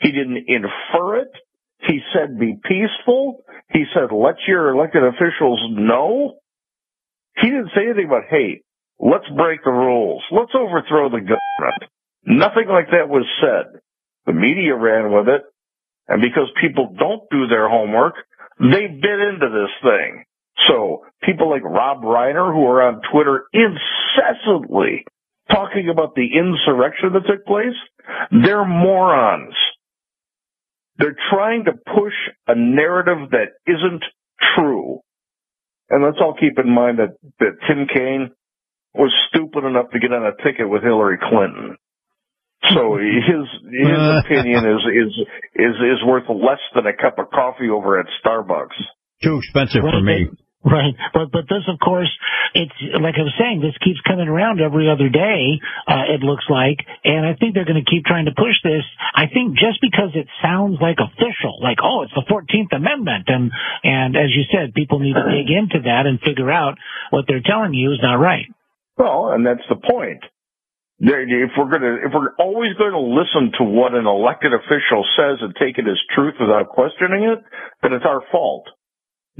He 0.00 0.12
didn't 0.12 0.44
infer 0.46 1.18
it. 1.18 1.32
He 1.88 2.00
said 2.12 2.38
be 2.38 2.58
peaceful. 2.62 3.44
He 3.72 3.84
said 3.94 4.12
let 4.12 4.36
your 4.46 4.70
elected 4.70 5.02
officials 5.02 5.60
know. 5.70 6.34
He 7.40 7.48
didn't 7.48 7.70
say 7.74 7.84
anything 7.86 8.06
about, 8.06 8.24
hey, 8.30 8.62
let's 9.00 9.28
break 9.36 9.64
the 9.64 9.70
rules. 9.70 10.22
Let's 10.30 10.52
overthrow 10.54 11.08
the 11.08 11.20
government. 11.20 11.90
Nothing 12.24 12.68
like 12.68 12.90
that 12.92 13.08
was 13.08 13.26
said. 13.40 13.80
The 14.26 14.32
media 14.32 14.76
ran 14.76 15.12
with 15.12 15.28
it. 15.28 15.42
And 16.08 16.20
because 16.20 16.50
people 16.60 16.94
don't 16.98 17.22
do 17.30 17.46
their 17.46 17.68
homework, 17.68 18.14
they 18.58 18.86
bit 18.86 19.20
into 19.20 19.48
this 19.48 19.70
thing. 19.82 20.24
So 20.68 21.04
people 21.22 21.50
like 21.50 21.64
Rob 21.64 22.02
Reiner, 22.02 22.52
who 22.52 22.64
are 22.66 22.82
on 22.82 23.00
Twitter 23.12 23.44
incessantly 23.52 25.04
talking 25.50 25.88
about 25.90 26.14
the 26.14 26.28
insurrection 26.34 27.12
that 27.12 27.26
took 27.26 27.44
place, 27.46 27.76
they're 28.30 28.64
morons. 28.64 29.54
They're 30.98 31.16
trying 31.30 31.64
to 31.64 31.72
push 31.72 32.12
a 32.46 32.54
narrative 32.54 33.30
that 33.30 33.52
isn't 33.66 34.04
true. 34.56 35.00
And 35.88 36.04
let's 36.04 36.18
all 36.20 36.34
keep 36.38 36.58
in 36.58 36.72
mind 36.72 36.98
that, 36.98 37.16
that 37.40 37.58
Tim 37.66 37.86
Kaine 37.92 38.30
was 38.94 39.12
stupid 39.28 39.64
enough 39.64 39.90
to 39.90 39.98
get 39.98 40.12
on 40.12 40.24
a 40.24 40.36
ticket 40.42 40.68
with 40.68 40.82
Hillary 40.82 41.18
Clinton. 41.18 41.76
So 42.70 42.96
his 42.96 43.46
his 43.74 43.98
opinion 44.22 44.62
is 44.64 44.82
is 44.86 45.12
is 45.56 45.74
is 45.74 45.98
worth 46.06 46.28
less 46.28 46.62
than 46.74 46.86
a 46.86 46.94
cup 46.94 47.18
of 47.18 47.30
coffee 47.30 47.68
over 47.68 47.98
at 47.98 48.06
Starbucks. 48.24 48.78
Too 49.22 49.38
expensive 49.38 49.82
right, 49.82 49.94
for 49.94 50.00
me. 50.00 50.30
Right, 50.64 50.94
but 51.12 51.32
but 51.32 51.50
this, 51.50 51.66
of 51.66 51.82
course, 51.82 52.10
it's 52.54 52.72
like 52.94 53.18
I 53.18 53.26
was 53.26 53.34
saying, 53.34 53.66
this 53.66 53.74
keeps 53.82 53.98
coming 54.06 54.28
around 54.28 54.60
every 54.60 54.86
other 54.86 55.08
day. 55.08 55.58
Uh, 55.90 56.14
it 56.14 56.22
looks 56.22 56.46
like, 56.46 56.78
and 57.02 57.26
I 57.26 57.34
think 57.34 57.54
they're 57.54 57.66
going 57.66 57.82
to 57.82 57.90
keep 57.90 58.06
trying 58.06 58.26
to 58.26 58.36
push 58.38 58.54
this. 58.62 58.86
I 59.10 59.26
think 59.26 59.58
just 59.58 59.82
because 59.82 60.14
it 60.14 60.30
sounds 60.38 60.78
like 60.78 61.02
official, 61.02 61.58
like 61.58 61.82
oh, 61.82 62.06
it's 62.06 62.14
the 62.14 62.22
Fourteenth 62.30 62.70
Amendment, 62.70 63.26
and 63.26 63.50
and 63.82 64.14
as 64.14 64.30
you 64.30 64.46
said, 64.54 64.70
people 64.72 65.02
need 65.02 65.18
to 65.18 65.26
dig 65.34 65.50
into 65.50 65.82
that 65.90 66.06
and 66.06 66.22
figure 66.22 66.50
out 66.50 66.78
what 67.10 67.26
they're 67.26 67.42
telling 67.42 67.74
you 67.74 67.90
is 67.90 67.98
not 67.98 68.22
right. 68.22 68.46
Well, 68.96 69.34
and 69.34 69.42
that's 69.44 69.66
the 69.66 69.82
point. 69.82 70.22
If 71.02 71.50
we're 71.58 71.70
going 71.70 71.82
to, 71.82 72.06
if 72.06 72.12
we're 72.14 72.30
always 72.38 72.78
going 72.78 72.94
to 72.94 73.02
listen 73.02 73.50
to 73.58 73.64
what 73.64 73.94
an 73.94 74.06
elected 74.06 74.54
official 74.54 75.02
says 75.18 75.42
and 75.42 75.50
take 75.58 75.78
it 75.78 75.90
as 75.90 75.98
truth 76.14 76.38
without 76.38 76.70
questioning 76.70 77.26
it, 77.26 77.42
then 77.82 77.92
it's 77.92 78.06
our 78.06 78.22
fault. 78.30 78.70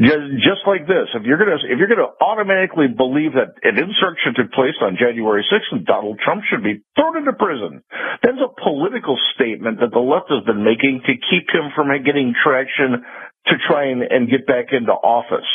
Just, 0.00 0.40
just 0.40 0.64
like 0.66 0.88
this, 0.88 1.12
if 1.12 1.22
you're 1.28 1.36
gonna, 1.36 1.60
if 1.68 1.76
you're 1.76 1.92
gonna 1.92 2.16
automatically 2.16 2.88
believe 2.88 3.36
that 3.36 3.52
an 3.60 3.76
insurrection 3.76 4.32
took 4.32 4.50
place 4.56 4.72
on 4.80 4.96
January 4.96 5.44
6th 5.44 5.68
and 5.70 5.84
Donald 5.84 6.18
Trump 6.24 6.42
should 6.48 6.64
be 6.64 6.80
thrown 6.96 7.20
into 7.20 7.36
prison, 7.36 7.84
that's 8.24 8.40
a 8.40 8.48
political 8.56 9.20
statement 9.36 9.84
that 9.84 9.92
the 9.92 10.00
left 10.00 10.32
has 10.32 10.42
been 10.48 10.64
making 10.64 11.04
to 11.04 11.12
keep 11.12 11.44
him 11.52 11.76
from 11.76 11.92
getting 12.08 12.32
traction 12.32 13.04
to 13.52 13.54
try 13.68 13.92
and, 13.92 14.00
and 14.00 14.32
get 14.32 14.46
back 14.48 14.72
into 14.72 14.90
office. 14.90 15.46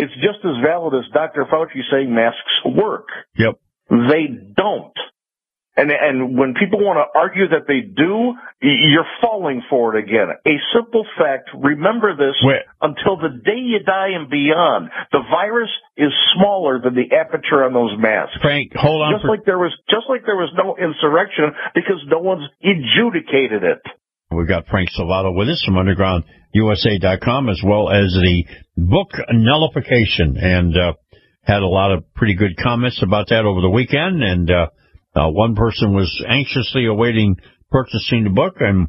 It's 0.00 0.14
just 0.24 0.40
as 0.40 0.56
valid 0.64 0.96
as 0.96 1.12
Dr. 1.12 1.44
Fauci 1.44 1.84
saying 1.92 2.08
masks 2.08 2.64
work. 2.64 3.12
Yep. 3.36 3.60
They 3.90 4.24
don't. 4.56 4.96
And, 5.80 5.88
and 5.88 6.36
when 6.36 6.52
people 6.52 6.84
want 6.84 7.00
to 7.00 7.08
argue 7.16 7.48
that 7.56 7.64
they 7.64 7.80
do, 7.80 8.36
you're 8.60 9.08
falling 9.24 9.64
for 9.70 9.96
it 9.96 10.04
again. 10.04 10.28
A 10.44 10.56
simple 10.76 11.06
fact, 11.16 11.48
remember 11.56 12.12
this 12.12 12.36
Wait. 12.44 12.68
until 12.84 13.16
the 13.16 13.40
day 13.40 13.56
you 13.56 13.80
die 13.80 14.12
and 14.12 14.28
beyond. 14.28 14.92
The 15.10 15.24
virus 15.32 15.72
is 15.96 16.12
smaller 16.36 16.84
than 16.84 16.92
the 16.92 17.16
aperture 17.16 17.64
on 17.64 17.72
those 17.72 17.96
masks. 17.96 18.36
Frank, 18.42 18.76
hold 18.76 19.00
on. 19.00 19.14
Just 19.14 19.24
for... 19.24 19.32
like 19.32 19.48
there 19.48 19.56
was, 19.56 19.72
just 19.88 20.04
like 20.12 20.28
there 20.28 20.36
was 20.36 20.52
no 20.52 20.76
insurrection 20.76 21.56
because 21.72 22.04
no 22.12 22.20
one's 22.20 22.44
adjudicated 22.60 23.64
it. 23.64 23.80
We've 24.30 24.46
got 24.46 24.68
Frank 24.68 24.90
Salvato 24.92 25.32
with 25.34 25.48
us 25.48 25.64
from 25.64 25.80
UndergroundUSA.com 25.80 27.48
as 27.48 27.60
well 27.64 27.88
as 27.88 28.12
the 28.12 28.44
book 28.76 29.16
Nullification 29.32 30.36
and, 30.36 30.76
uh, 30.76 30.92
had 31.40 31.62
a 31.62 31.66
lot 31.66 31.90
of 31.90 32.04
pretty 32.12 32.34
good 32.34 32.60
comments 32.62 33.00
about 33.02 33.30
that 33.30 33.46
over 33.46 33.62
the 33.62 33.70
weekend 33.70 34.22
and, 34.22 34.50
uh, 34.50 34.66
uh, 35.14 35.28
one 35.28 35.54
person 35.54 35.94
was 35.94 36.10
anxiously 36.28 36.86
awaiting 36.86 37.36
purchasing 37.70 38.24
the 38.24 38.30
book, 38.30 38.56
and 38.60 38.88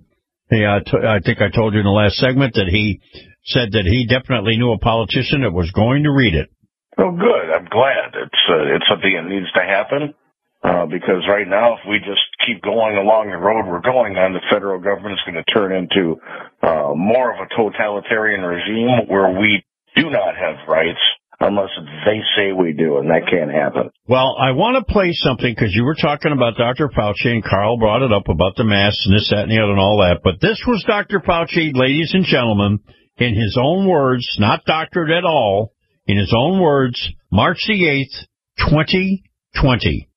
he, 0.49 0.65
uh, 0.65 0.79
t- 0.79 1.05
I 1.05 1.19
think 1.19 1.41
I 1.41 1.49
told 1.49 1.73
you 1.73 1.79
in 1.79 1.85
the 1.85 1.91
last 1.91 2.17
segment 2.17 2.55
that 2.55 2.67
he 2.67 2.99
said 3.45 3.71
that 3.73 3.85
he 3.85 4.05
definitely 4.05 4.57
knew 4.57 4.71
a 4.71 4.79
politician 4.79 5.41
that 5.41 5.51
was 5.51 5.71
going 5.71 6.03
to 6.03 6.11
read 6.11 6.35
it. 6.35 6.49
Oh, 6.97 7.11
good. 7.11 7.45
I'm 7.49 7.65
glad. 7.65 8.13
It's 8.13 8.43
uh, 8.49 8.75
it's 8.75 8.85
something 8.89 9.13
that 9.15 9.29
needs 9.29 9.51
to 9.53 9.63
happen. 9.63 10.13
Uh, 10.61 10.85
because 10.85 11.25
right 11.25 11.47
now, 11.47 11.73
if 11.73 11.79
we 11.89 11.97
just 11.97 12.21
keep 12.45 12.61
going 12.61 12.93
along 12.95 13.33
the 13.33 13.37
road 13.37 13.65
we're 13.65 13.81
going 13.81 14.13
on, 14.13 14.33
the 14.33 14.45
federal 14.45 14.77
government 14.77 15.17
is 15.17 15.25
going 15.25 15.41
to 15.41 15.47
turn 15.49 15.73
into 15.73 16.21
uh, 16.61 16.93
more 16.93 17.33
of 17.33 17.41
a 17.41 17.49
totalitarian 17.57 18.45
regime 18.45 19.09
where 19.09 19.33
we 19.41 19.65
do 19.95 20.11
not 20.11 20.37
have 20.37 20.61
rights 20.69 21.01
unless 21.41 21.69
they 22.05 22.21
say 22.35 22.51
we 22.53 22.73
do, 22.73 22.97
and 22.97 23.09
that 23.09 23.27
can't 23.29 23.51
happen. 23.51 23.89
Well, 24.07 24.35
I 24.39 24.51
want 24.51 24.77
to 24.77 24.93
play 24.93 25.11
something 25.13 25.53
because 25.53 25.73
you 25.73 25.83
were 25.83 25.95
talking 25.95 26.31
about 26.31 26.57
Dr. 26.57 26.89
Fauci, 26.89 27.27
and 27.27 27.43
Carl 27.43 27.77
brought 27.77 28.03
it 28.03 28.13
up 28.13 28.29
about 28.29 28.55
the 28.55 28.63
masks 28.63 29.05
and 29.05 29.15
this, 29.15 29.29
that, 29.29 29.43
and 29.43 29.51
the 29.51 29.61
other, 29.61 29.71
and 29.71 29.79
all 29.79 29.97
that. 29.99 30.21
But 30.23 30.39
this 30.41 30.61
was 30.67 30.83
Dr. 30.87 31.19
Fauci, 31.19 31.71
ladies 31.73 32.11
and 32.13 32.25
gentlemen, 32.25 32.79
in 33.17 33.35
his 33.35 33.57
own 33.61 33.87
words, 33.87 34.27
not 34.39 34.65
doctored 34.65 35.11
at 35.11 35.25
all, 35.25 35.73
in 36.05 36.17
his 36.17 36.33
own 36.35 36.61
words, 36.61 37.09
March 37.31 37.63
the 37.67 37.73
8th, 37.73 38.25
2020. 38.69 40.09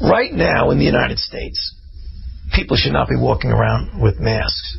Right 0.00 0.32
now 0.32 0.70
in 0.70 0.78
the 0.78 0.84
United 0.84 1.18
States, 1.18 1.74
people 2.54 2.76
should 2.76 2.92
not 2.92 3.08
be 3.08 3.16
walking 3.16 3.50
around 3.50 4.00
with 4.00 4.18
masks. 4.18 4.78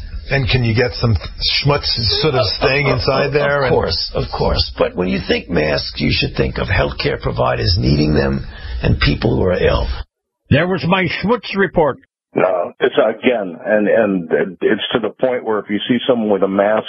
And 0.31 0.47
can 0.47 0.63
you 0.63 0.73
get 0.73 0.95
some 0.95 1.13
schmutz 1.13 1.91
sort 2.23 2.35
of 2.35 2.45
staying 2.55 2.87
inside 2.87 3.35
there? 3.35 3.65
Of 3.65 3.69
course, 3.69 4.11
of 4.15 4.23
course. 4.31 4.71
But 4.79 4.95
when 4.95 5.09
you 5.09 5.19
think 5.27 5.49
masks, 5.49 5.99
you 5.99 6.09
should 6.09 6.37
think 6.37 6.57
of 6.57 6.67
healthcare 6.67 7.19
providers 7.19 7.75
needing 7.77 8.13
them 8.13 8.39
and 8.81 8.97
people 8.99 9.35
who 9.35 9.43
are 9.43 9.59
ill. 9.59 9.87
There 10.49 10.67
was 10.67 10.85
my 10.87 11.03
schmutz 11.03 11.51
report. 11.55 11.97
No, 12.33 12.71
it's 12.79 12.95
again, 12.95 13.57
and 13.59 13.87
and 13.87 14.57
it's 14.61 14.87
to 14.93 14.99
the 14.99 15.11
point 15.19 15.43
where 15.43 15.59
if 15.59 15.65
you 15.69 15.79
see 15.89 15.97
someone 16.07 16.29
with 16.29 16.43
a 16.43 16.47
mask, 16.47 16.87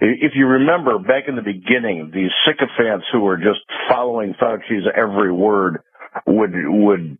if 0.00 0.32
you 0.34 0.46
remember 0.46 0.98
back 0.98 1.24
in 1.28 1.36
the 1.36 1.42
beginning, 1.42 2.10
these 2.12 2.30
sycophants 2.44 3.06
who 3.10 3.20
were 3.20 3.38
just 3.38 3.60
following 3.88 4.34
Fauci's 4.38 4.84
every 4.94 5.32
word 5.32 5.80
would 6.26 6.52
would 6.52 7.16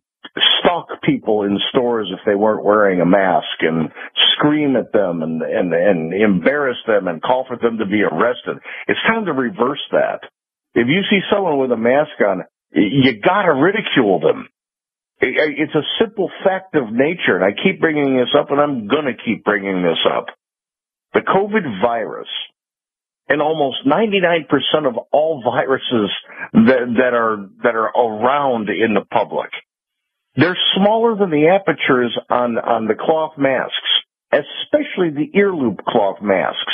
stalk 0.59 0.87
people 1.03 1.43
in 1.43 1.57
stores 1.69 2.11
if 2.11 2.19
they 2.25 2.35
weren't 2.35 2.63
wearing 2.63 3.01
a 3.01 3.05
mask 3.05 3.61
and 3.61 3.89
scream 4.33 4.75
at 4.75 4.91
them 4.91 5.21
and, 5.21 5.41
and, 5.41 5.73
and 5.73 6.13
embarrass 6.13 6.77
them 6.85 7.07
and 7.07 7.21
call 7.21 7.45
for 7.47 7.57
them 7.57 7.77
to 7.79 7.85
be 7.85 8.01
arrested. 8.01 8.57
It's 8.87 8.99
time 9.07 9.25
to 9.25 9.33
reverse 9.33 9.81
that. 9.91 10.21
If 10.75 10.87
you 10.87 11.01
see 11.09 11.19
someone 11.31 11.59
with 11.59 11.71
a 11.71 11.77
mask 11.77 12.11
on, 12.19 12.43
you 12.71 13.19
gotta 13.21 13.53
ridicule 13.53 14.19
them. 14.19 14.47
It's 15.19 15.73
a 15.73 15.81
simple 15.99 16.29
fact 16.43 16.75
of 16.75 16.91
nature, 16.91 17.35
and 17.35 17.43
I 17.43 17.51
keep 17.51 17.79
bringing 17.79 18.15
this 18.17 18.35
up, 18.37 18.51
and 18.51 18.61
I'm 18.61 18.87
gonna 18.87 19.17
keep 19.25 19.43
bringing 19.43 19.81
this 19.81 19.97
up. 20.05 20.27
The 21.13 21.21
COVID 21.21 21.81
virus, 21.81 22.27
and 23.27 23.41
almost 23.41 23.77
99% 23.87 24.45
of 24.87 24.97
all 25.11 25.41
viruses 25.43 26.11
that, 26.53 26.93
that 26.97 27.13
are 27.13 27.49
that 27.63 27.75
are 27.75 27.89
around 27.89 28.69
in 28.69 28.93
the 28.93 29.05
public 29.11 29.49
they're 30.37 30.57
smaller 30.75 31.17
than 31.17 31.31
the 31.31 31.49
apertures 31.49 32.17
on, 32.29 32.57
on 32.57 32.87
the 32.87 32.95
cloth 32.95 33.33
masks, 33.37 33.73
especially 34.31 35.09
the 35.09 35.37
ear 35.37 35.51
loop 35.51 35.79
cloth 35.85 36.17
masks. 36.21 36.73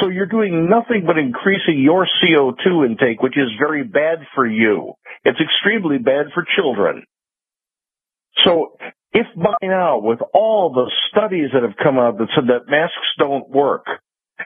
So 0.00 0.08
you're 0.08 0.26
doing 0.26 0.68
nothing 0.68 1.04
but 1.06 1.16
increasing 1.16 1.80
your 1.80 2.06
CO2 2.20 2.86
intake, 2.86 3.22
which 3.22 3.38
is 3.38 3.48
very 3.58 3.84
bad 3.84 4.18
for 4.34 4.44
you. 4.44 4.94
It's 5.24 5.38
extremely 5.40 5.98
bad 5.98 6.26
for 6.34 6.44
children. 6.56 7.04
So 8.44 8.76
if 9.12 9.26
by 9.36 9.54
now, 9.62 10.00
with 10.00 10.18
all 10.34 10.72
the 10.72 10.90
studies 11.10 11.50
that 11.54 11.62
have 11.62 11.76
come 11.80 11.98
out 11.98 12.18
that 12.18 12.28
said 12.34 12.48
that 12.48 12.68
masks 12.68 13.14
don't 13.16 13.48
work, 13.48 13.86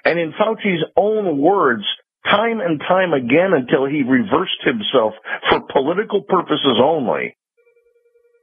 and 0.05 0.19
in 0.19 0.33
Fauci's 0.33 0.85
own 0.95 1.39
words, 1.39 1.85
time 2.29 2.61
and 2.61 2.79
time 2.81 3.15
again 3.15 3.53
until 3.57 3.87
he 3.87 4.03
reversed 4.03 4.61
himself 4.63 5.15
for 5.49 5.61
political 5.73 6.23
purposes 6.23 6.79
only, 6.83 7.35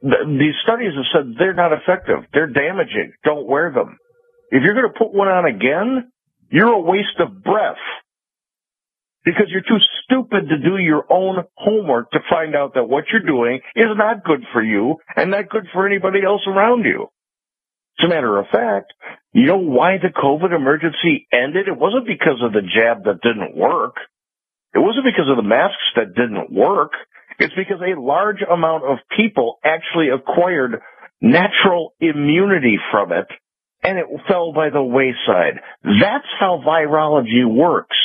these 0.06 0.54
studies 0.62 0.92
have 0.94 1.10
said 1.12 1.34
they're 1.38 1.54
not 1.54 1.72
effective. 1.72 2.24
They're 2.32 2.46
damaging. 2.46 3.12
Don't 3.24 3.46
wear 3.46 3.72
them. 3.72 3.98
If 4.50 4.62
you're 4.62 4.74
going 4.74 4.92
to 4.92 4.98
put 4.98 5.12
one 5.12 5.28
on 5.28 5.46
again, 5.46 6.12
you're 6.50 6.72
a 6.72 6.80
waste 6.80 7.18
of 7.18 7.42
breath 7.42 7.82
because 9.24 9.46
you're 9.48 9.62
too 9.62 9.82
stupid 10.04 10.48
to 10.48 10.58
do 10.58 10.78
your 10.78 11.04
own 11.10 11.44
homework 11.56 12.12
to 12.12 12.20
find 12.30 12.54
out 12.54 12.74
that 12.74 12.88
what 12.88 13.04
you're 13.12 13.26
doing 13.26 13.60
is 13.74 13.86
not 13.96 14.24
good 14.24 14.44
for 14.52 14.62
you 14.62 14.96
and 15.16 15.32
not 15.32 15.48
good 15.48 15.66
for 15.72 15.86
anybody 15.86 16.20
else 16.24 16.42
around 16.46 16.84
you. 16.84 17.08
As 17.98 18.06
a 18.06 18.08
matter 18.08 18.38
of 18.38 18.46
fact, 18.52 18.92
you 19.32 19.46
know 19.46 19.58
why 19.58 19.96
the 19.98 20.08
COVID 20.08 20.54
emergency 20.54 21.26
ended? 21.32 21.66
It 21.66 21.76
wasn't 21.76 22.06
because 22.06 22.40
of 22.42 22.52
the 22.52 22.62
jab 22.62 23.04
that 23.04 23.20
didn't 23.22 23.56
work. 23.56 23.96
It 24.74 24.78
wasn't 24.78 25.06
because 25.06 25.28
of 25.28 25.36
the 25.36 25.42
masks 25.42 25.90
that 25.96 26.14
didn't 26.14 26.52
work. 26.52 26.92
It's 27.38 27.54
because 27.54 27.80
a 27.80 28.00
large 28.00 28.42
amount 28.42 28.84
of 28.84 28.98
people 29.16 29.58
actually 29.64 30.08
acquired 30.08 30.80
natural 31.20 31.94
immunity 32.00 32.78
from 32.90 33.12
it 33.12 33.26
and 33.82 33.98
it 33.98 34.06
fell 34.28 34.52
by 34.52 34.70
the 34.70 34.82
wayside. 34.82 35.60
That's 35.84 36.26
how 36.40 36.62
virology 36.66 37.44
works. 37.46 37.96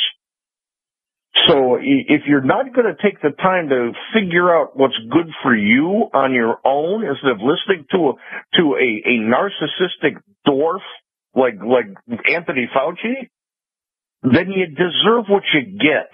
So 1.48 1.78
if 1.80 2.22
you're 2.26 2.44
not 2.44 2.74
going 2.74 2.94
to 2.94 3.02
take 3.02 3.20
the 3.22 3.30
time 3.30 3.70
to 3.70 3.92
figure 4.14 4.54
out 4.54 4.76
what's 4.76 4.96
good 5.10 5.28
for 5.42 5.56
you 5.56 6.08
on 6.12 6.34
your 6.34 6.58
own 6.64 7.04
instead 7.04 7.30
of 7.32 7.38
listening 7.38 7.86
to 7.90 8.10
a, 8.10 8.12
to 8.58 8.76
a, 8.76 9.02
a 9.08 9.18
narcissistic 9.18 10.18
dwarf 10.46 10.80
like, 11.34 11.54
like 11.66 11.86
Anthony 12.30 12.68
Fauci, 12.76 13.30
then 14.22 14.50
you 14.52 14.66
deserve 14.66 15.24
what 15.28 15.42
you 15.54 15.78
get 15.78 16.12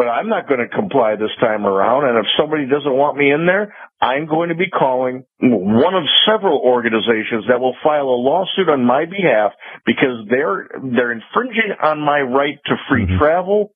but 0.00 0.08
I'm 0.08 0.32
not 0.32 0.48
going 0.48 0.64
to 0.64 0.74
comply 0.74 1.16
this 1.20 1.36
time 1.44 1.66
around. 1.66 2.08
And 2.08 2.16
if 2.16 2.24
somebody 2.40 2.64
doesn't 2.64 2.96
want 2.96 3.18
me 3.20 3.30
in 3.30 3.44
there, 3.44 3.76
I'm 4.00 4.24
going 4.24 4.48
to 4.48 4.54
be 4.54 4.72
calling 4.72 5.24
one 5.42 5.92
of 5.92 6.04
several 6.24 6.56
organizations 6.56 7.44
that 7.52 7.60
will 7.60 7.76
file 7.84 8.08
a 8.08 8.16
lawsuit 8.16 8.72
on 8.72 8.82
my 8.82 9.04
behalf 9.04 9.52
because 9.84 10.24
they're 10.30 10.72
they're 10.96 11.12
infringing 11.12 11.76
on 11.84 12.00
my 12.00 12.20
right 12.20 12.56
to 12.64 12.76
free 12.88 13.04
mm-hmm. 13.04 13.18
travel, 13.18 13.74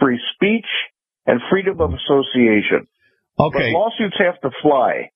free 0.00 0.18
speech, 0.32 0.64
and 1.26 1.42
freedom 1.50 1.78
of 1.82 1.92
association. 1.92 2.88
Okay. 3.38 3.68
But 3.68 3.76
lawsuits 3.76 4.16
have 4.16 4.40
to 4.48 4.50
fly. 4.62 5.12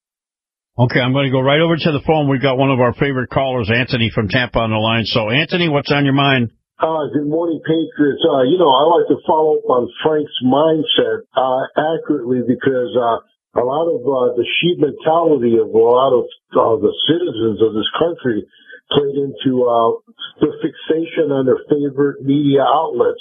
Okay, 0.76 1.00
I'm 1.00 1.14
going 1.14 1.24
to 1.24 1.32
go 1.32 1.40
right 1.40 1.60
over 1.60 1.76
to 1.76 1.92
the 1.92 2.04
phone. 2.06 2.28
We've 2.28 2.42
got 2.42 2.58
one 2.58 2.70
of 2.70 2.80
our 2.80 2.92
favorite 2.92 3.30
callers, 3.30 3.70
Anthony 3.72 4.10
from 4.14 4.28
Tampa, 4.28 4.58
on 4.58 4.68
the 4.68 4.76
line. 4.76 5.04
So, 5.06 5.30
Anthony, 5.30 5.70
what's 5.70 5.90
on 5.90 6.04
your 6.04 6.12
mind? 6.12 6.52
Uh, 6.80 7.12
good 7.12 7.28
morning, 7.28 7.60
Patriots. 7.60 8.24
Uh, 8.24 8.40
you 8.48 8.56
know, 8.56 8.72
I 8.72 8.88
like 8.88 9.04
to 9.12 9.20
follow 9.28 9.60
up 9.60 9.68
on 9.68 9.92
Frank's 10.00 10.32
mindset, 10.40 11.28
uh, 11.36 11.68
accurately 11.76 12.40
because, 12.40 12.96
uh, 12.96 13.20
a 13.52 13.60
lot 13.60 13.84
of, 13.92 14.00
uh, 14.00 14.32
the 14.32 14.48
sheep 14.48 14.80
mentality 14.80 15.60
of 15.60 15.68
a 15.68 15.76
lot 15.76 16.16
of, 16.16 16.24
uh, 16.56 16.80
the 16.80 16.94
citizens 17.04 17.60
of 17.60 17.74
this 17.76 17.90
country 18.00 18.48
played 18.96 19.12
into, 19.12 19.68
uh, 19.68 19.92
the 20.40 20.56
fixation 20.64 21.28
on 21.28 21.44
their 21.44 21.60
favorite 21.68 22.24
media 22.24 22.64
outlets. 22.64 23.20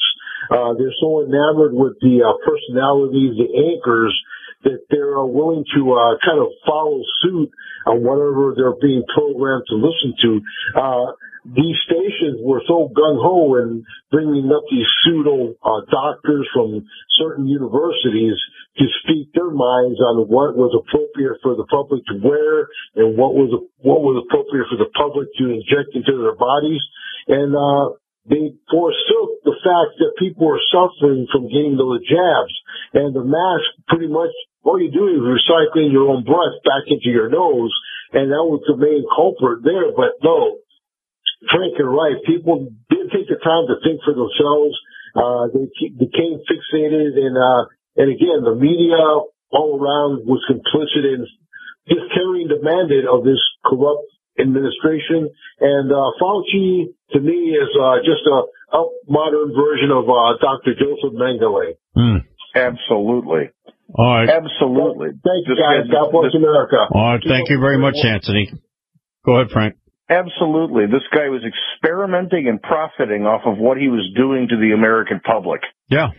Uh, 0.50 0.72
they're 0.80 0.96
so 1.04 1.20
enamored 1.28 1.74
with 1.74 2.00
the, 2.00 2.24
uh, 2.24 2.32
personalities, 2.48 3.36
the 3.36 3.76
anchors, 3.76 4.16
that 4.64 4.80
they're 4.90 5.24
willing 5.24 5.64
to 5.76 5.82
uh, 5.94 6.18
kind 6.24 6.40
of 6.40 6.52
follow 6.66 7.02
suit 7.22 7.50
on 7.88 8.04
whatever 8.04 8.54
they're 8.56 8.80
being 8.82 9.04
programmed 9.14 9.64
to 9.70 9.76
listen 9.76 10.14
to. 10.22 10.42
Uh, 10.76 11.16
these 11.46 11.80
stations 11.88 12.44
were 12.44 12.62
so 12.68 12.92
gung 12.92 13.16
ho 13.16 13.56
in 13.64 13.86
bringing 14.12 14.52
up 14.52 14.64
these 14.70 14.86
pseudo 15.02 15.56
uh, 15.64 15.82
doctors 15.88 16.46
from 16.54 16.84
certain 17.18 17.48
universities 17.48 18.36
to 18.78 18.86
speak 19.04 19.32
their 19.34 19.50
minds 19.50 20.00
on 20.04 20.28
what 20.28 20.60
was 20.60 20.76
appropriate 20.76 21.40
for 21.42 21.56
the 21.56 21.66
public 21.72 22.04
to 22.12 22.20
wear 22.20 22.68
and 23.00 23.16
what 23.16 23.34
was 23.34 23.56
what 23.80 24.04
was 24.04 24.20
appropriate 24.28 24.68
for 24.68 24.78
the 24.78 24.92
public 25.00 25.32
to 25.40 25.48
inject 25.48 25.96
into 25.96 26.20
their 26.20 26.36
bodies, 26.36 26.84
and 27.32 27.56
uh, 27.56 27.96
they 28.28 28.54
forsook 28.70 29.30
the 29.48 29.58
fact 29.64 29.98
that 29.98 30.20
people 30.20 30.46
were 30.46 30.62
suffering 30.70 31.26
from 31.32 31.48
getting 31.48 31.80
the 31.80 31.88
jabs 32.04 32.56
and 32.94 33.16
the 33.16 33.24
mask. 33.24 33.66
Pretty 33.88 34.08
much, 34.08 34.30
all 34.64 34.80
you 34.80 34.92
do 34.92 35.08
is 35.08 35.22
recycling 35.24 35.92
your 35.92 36.10
own 36.10 36.24
breath 36.24 36.60
back 36.66 36.88
into 36.88 37.10
your 37.10 37.30
nose, 37.30 37.72
and 38.12 38.32
that 38.32 38.44
was 38.44 38.62
the 38.68 38.76
main 38.76 39.06
culprit 39.08 39.64
there. 39.64 39.92
But 39.96 40.20
no, 40.24 40.60
Frank, 41.48 41.80
you're 41.80 41.92
right. 41.92 42.20
People 42.26 42.68
didn't 42.90 43.12
take 43.16 43.32
the 43.32 43.40
time 43.40 43.72
to 43.72 43.80
think 43.80 44.04
for 44.04 44.12
themselves. 44.12 44.76
Uh, 45.16 45.48
they 45.56 45.68
became 45.96 46.44
fixated 46.46 47.18
and, 47.18 47.38
uh, 47.38 47.66
and 47.98 48.12
again, 48.12 48.44
the 48.44 48.56
media 48.56 49.00
all 49.52 49.80
around 49.80 50.28
was 50.28 50.44
complicit 50.46 51.04
in 51.04 51.26
just 51.88 52.14
carrying 52.14 52.48
the 52.48 52.62
mandate 52.62 53.08
of 53.10 53.24
this 53.24 53.42
corrupt 53.66 54.06
administration. 54.38 55.32
And, 55.60 55.92
uh, 55.92 56.12
Fauci 56.22 56.94
to 57.12 57.20
me 57.20 57.58
is, 57.58 57.70
uh, 57.80 57.98
just 58.06 58.22
a, 58.28 58.78
a 58.78 58.90
modern 59.08 59.56
version 59.56 59.90
of, 59.90 60.06
uh, 60.06 60.38
Dr. 60.38 60.76
Joseph 60.76 61.18
Mengele. 61.18 61.74
Mm. 61.98 62.26
Absolutely. 62.56 63.50
All 63.96 64.06
right. 64.06 64.30
Absolutely. 64.30 65.10
Thank 65.18 65.48
you 65.48 65.56
guys. 65.58 65.90
God 65.92 66.12
bless 66.12 66.34
America. 66.36 66.78
All 66.94 67.14
right. 67.14 67.24
Thank 67.26 67.50
you 67.50 67.60
very 67.60 67.78
much, 67.78 67.96
Anthony. 68.04 68.52
Go 69.26 69.36
ahead, 69.36 69.52
Frank. 69.52 69.76
Absolutely. 70.10 70.86
This 70.86 71.06
guy 71.14 71.30
was 71.30 71.42
experimenting 71.46 72.48
and 72.48 72.62
profiting 72.62 73.26
off 73.26 73.42
of 73.46 73.58
what 73.58 73.78
he 73.78 73.90
was 73.90 74.06
doing 74.16 74.48
to 74.50 74.58
the 74.58 74.74
American 74.74 75.20
public. 75.20 75.62
Yeah. 75.90 76.10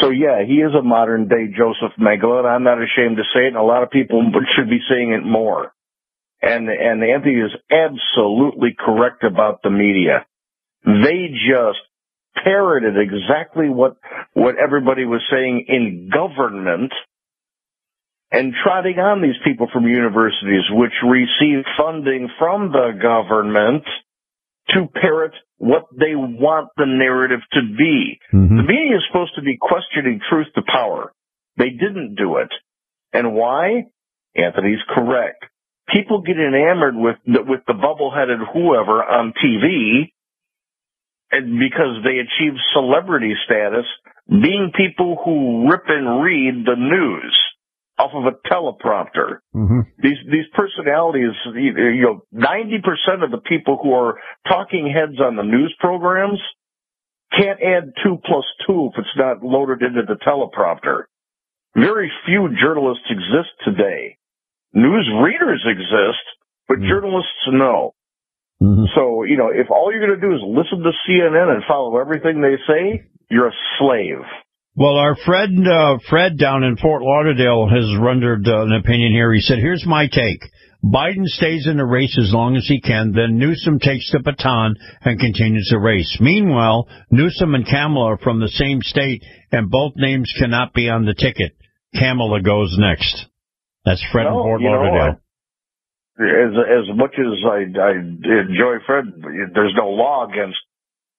So 0.00 0.10
yeah, 0.10 0.44
he 0.46 0.54
is 0.54 0.72
a 0.78 0.82
modern 0.82 1.28
day 1.28 1.52
Joseph 1.56 1.92
Mengele, 1.98 2.38
and 2.38 2.48
I'm 2.48 2.62
not 2.62 2.78
ashamed 2.78 3.16
to 3.18 3.24
say 3.34 3.44
it, 3.44 3.48
and 3.48 3.56
a 3.56 3.62
lot 3.62 3.82
of 3.82 3.90
people 3.90 4.22
should 4.56 4.70
be 4.70 4.80
saying 4.88 5.12
it 5.12 5.26
more. 5.26 5.72
And, 6.40 6.68
and 6.68 7.02
Anthony 7.04 7.38
is 7.38 7.52
absolutely 7.70 8.74
correct 8.78 9.22
about 9.22 9.62
the 9.62 9.70
media. 9.70 10.26
They 10.84 11.30
just 11.30 11.78
parroted 12.42 12.94
exactly 12.96 13.68
what, 13.68 13.96
what 14.32 14.56
everybody 14.56 15.04
was 15.04 15.22
saying 15.30 15.66
in 15.68 16.10
government 16.12 16.92
and 18.32 18.54
trotting 18.64 18.98
on 18.98 19.20
these 19.20 19.36
people 19.44 19.68
from 19.70 19.86
universities 19.86 20.64
which 20.70 20.92
receive 21.04 21.64
funding 21.76 22.28
from 22.38 22.72
the 22.72 22.96
government 23.00 23.84
to 24.70 24.88
parrot 24.88 25.34
what 25.58 25.84
they 25.92 26.16
want 26.16 26.70
the 26.78 26.86
narrative 26.86 27.40
to 27.52 27.60
be. 27.76 28.18
Mm-hmm. 28.32 28.56
The 28.56 28.62
media 28.62 28.96
is 28.96 29.04
supposed 29.10 29.34
to 29.36 29.42
be 29.42 29.58
questioning 29.60 30.20
truth 30.30 30.46
to 30.54 30.62
power. 30.66 31.12
They 31.58 31.70
didn't 31.70 32.14
do 32.16 32.38
it. 32.38 32.48
And 33.12 33.34
why? 33.34 33.84
Anthony's 34.34 34.80
correct. 34.88 35.44
People 35.92 36.22
get 36.22 36.36
enamored 36.38 36.96
with 36.96 37.16
the, 37.26 37.42
with 37.42 37.60
the 37.66 37.74
bubble-headed 37.74 38.38
whoever 38.54 39.04
on 39.04 39.34
TV 39.44 40.08
and 41.30 41.58
because 41.58 42.00
they 42.02 42.16
achieve 42.16 42.56
celebrity 42.72 43.34
status 43.44 43.84
being 44.28 44.72
people 44.74 45.20
who 45.22 45.68
rip 45.68 45.84
and 45.88 46.22
read 46.22 46.64
the 46.64 46.76
news 46.76 47.36
off 48.02 48.10
of 48.14 48.26
a 48.26 48.34
teleprompter. 48.50 49.38
Mm-hmm. 49.54 49.80
These 50.02 50.18
these 50.30 50.46
personalities, 50.54 51.30
you 51.54 52.02
know, 52.02 52.24
ninety 52.32 52.78
percent 52.82 53.22
of 53.22 53.30
the 53.30 53.38
people 53.38 53.78
who 53.80 53.92
are 53.94 54.18
talking 54.48 54.90
heads 54.92 55.20
on 55.20 55.36
the 55.36 55.42
news 55.42 55.74
programs 55.78 56.40
can't 57.36 57.60
add 57.62 57.92
two 58.02 58.18
plus 58.24 58.44
two 58.66 58.90
if 58.92 58.98
it's 58.98 59.16
not 59.16 59.42
loaded 59.44 59.82
into 59.82 60.02
the 60.02 60.18
teleprompter. 60.26 61.04
Very 61.74 62.10
few 62.26 62.48
journalists 62.60 63.04
exist 63.08 63.50
today. 63.64 64.16
News 64.74 65.08
readers 65.22 65.64
exist, 65.66 66.24
but 66.68 66.78
Mm. 66.78 66.88
journalists 66.88 67.46
no. 67.48 67.92
Mhm. 68.60 68.86
So, 68.94 69.22
you 69.24 69.36
know, 69.36 69.48
if 69.48 69.70
all 69.70 69.90
you're 69.92 70.04
going 70.06 70.20
to 70.20 70.26
do 70.28 70.34
is 70.34 70.42
listen 70.42 70.82
to 70.82 70.92
CNN 71.06 71.48
and 71.54 71.64
follow 71.64 71.98
everything 71.98 72.40
they 72.40 72.58
say, 72.66 73.04
you're 73.30 73.48
a 73.48 73.54
slave. 73.78 74.24
Well, 74.74 74.96
our 74.96 75.16
friend 75.26 75.68
uh, 75.68 75.98
Fred 76.08 76.38
down 76.38 76.64
in 76.64 76.78
Fort 76.78 77.02
Lauderdale 77.02 77.68
has 77.68 77.94
rendered 78.00 78.48
uh, 78.48 78.62
an 78.62 78.72
opinion 78.72 79.12
here. 79.12 79.30
He 79.32 79.42
said, 79.42 79.58
"Here's 79.58 79.84
my 79.84 80.06
take: 80.06 80.40
Biden 80.82 81.26
stays 81.26 81.66
in 81.66 81.76
the 81.76 81.84
race 81.84 82.16
as 82.18 82.32
long 82.32 82.56
as 82.56 82.66
he 82.66 82.80
can, 82.80 83.12
then 83.12 83.36
Newsom 83.36 83.78
takes 83.80 84.10
the 84.10 84.20
baton 84.20 84.74
and 85.02 85.20
continues 85.20 85.68
the 85.70 85.78
race. 85.78 86.16
Meanwhile, 86.20 86.88
Newsom 87.10 87.54
and 87.54 87.66
Kamala 87.66 88.12
are 88.12 88.18
from 88.18 88.40
the 88.40 88.48
same 88.48 88.80
state, 88.80 89.22
and 89.52 89.70
both 89.70 89.92
names 89.96 90.32
cannot 90.38 90.72
be 90.72 90.88
on 90.88 91.04
the 91.04 91.14
ticket. 91.14 91.52
Kamala 91.94 92.40
goes 92.40 92.74
next." 92.78 93.26
That's 93.84 94.02
Fred 94.10 94.26
in 94.26 94.32
Fort 94.32 94.62
you 94.62 94.70
know, 94.70 94.76
Lauderdale. 94.76 95.20
As 96.18 96.88
as 96.88 96.96
much 96.96 97.12
as 97.18 97.44
I, 97.44 97.68
I 97.78 97.92
enjoy 97.92 98.80
Fred, 98.86 99.04
there's 99.52 99.74
no 99.76 99.90
law 99.90 100.26
against 100.30 100.56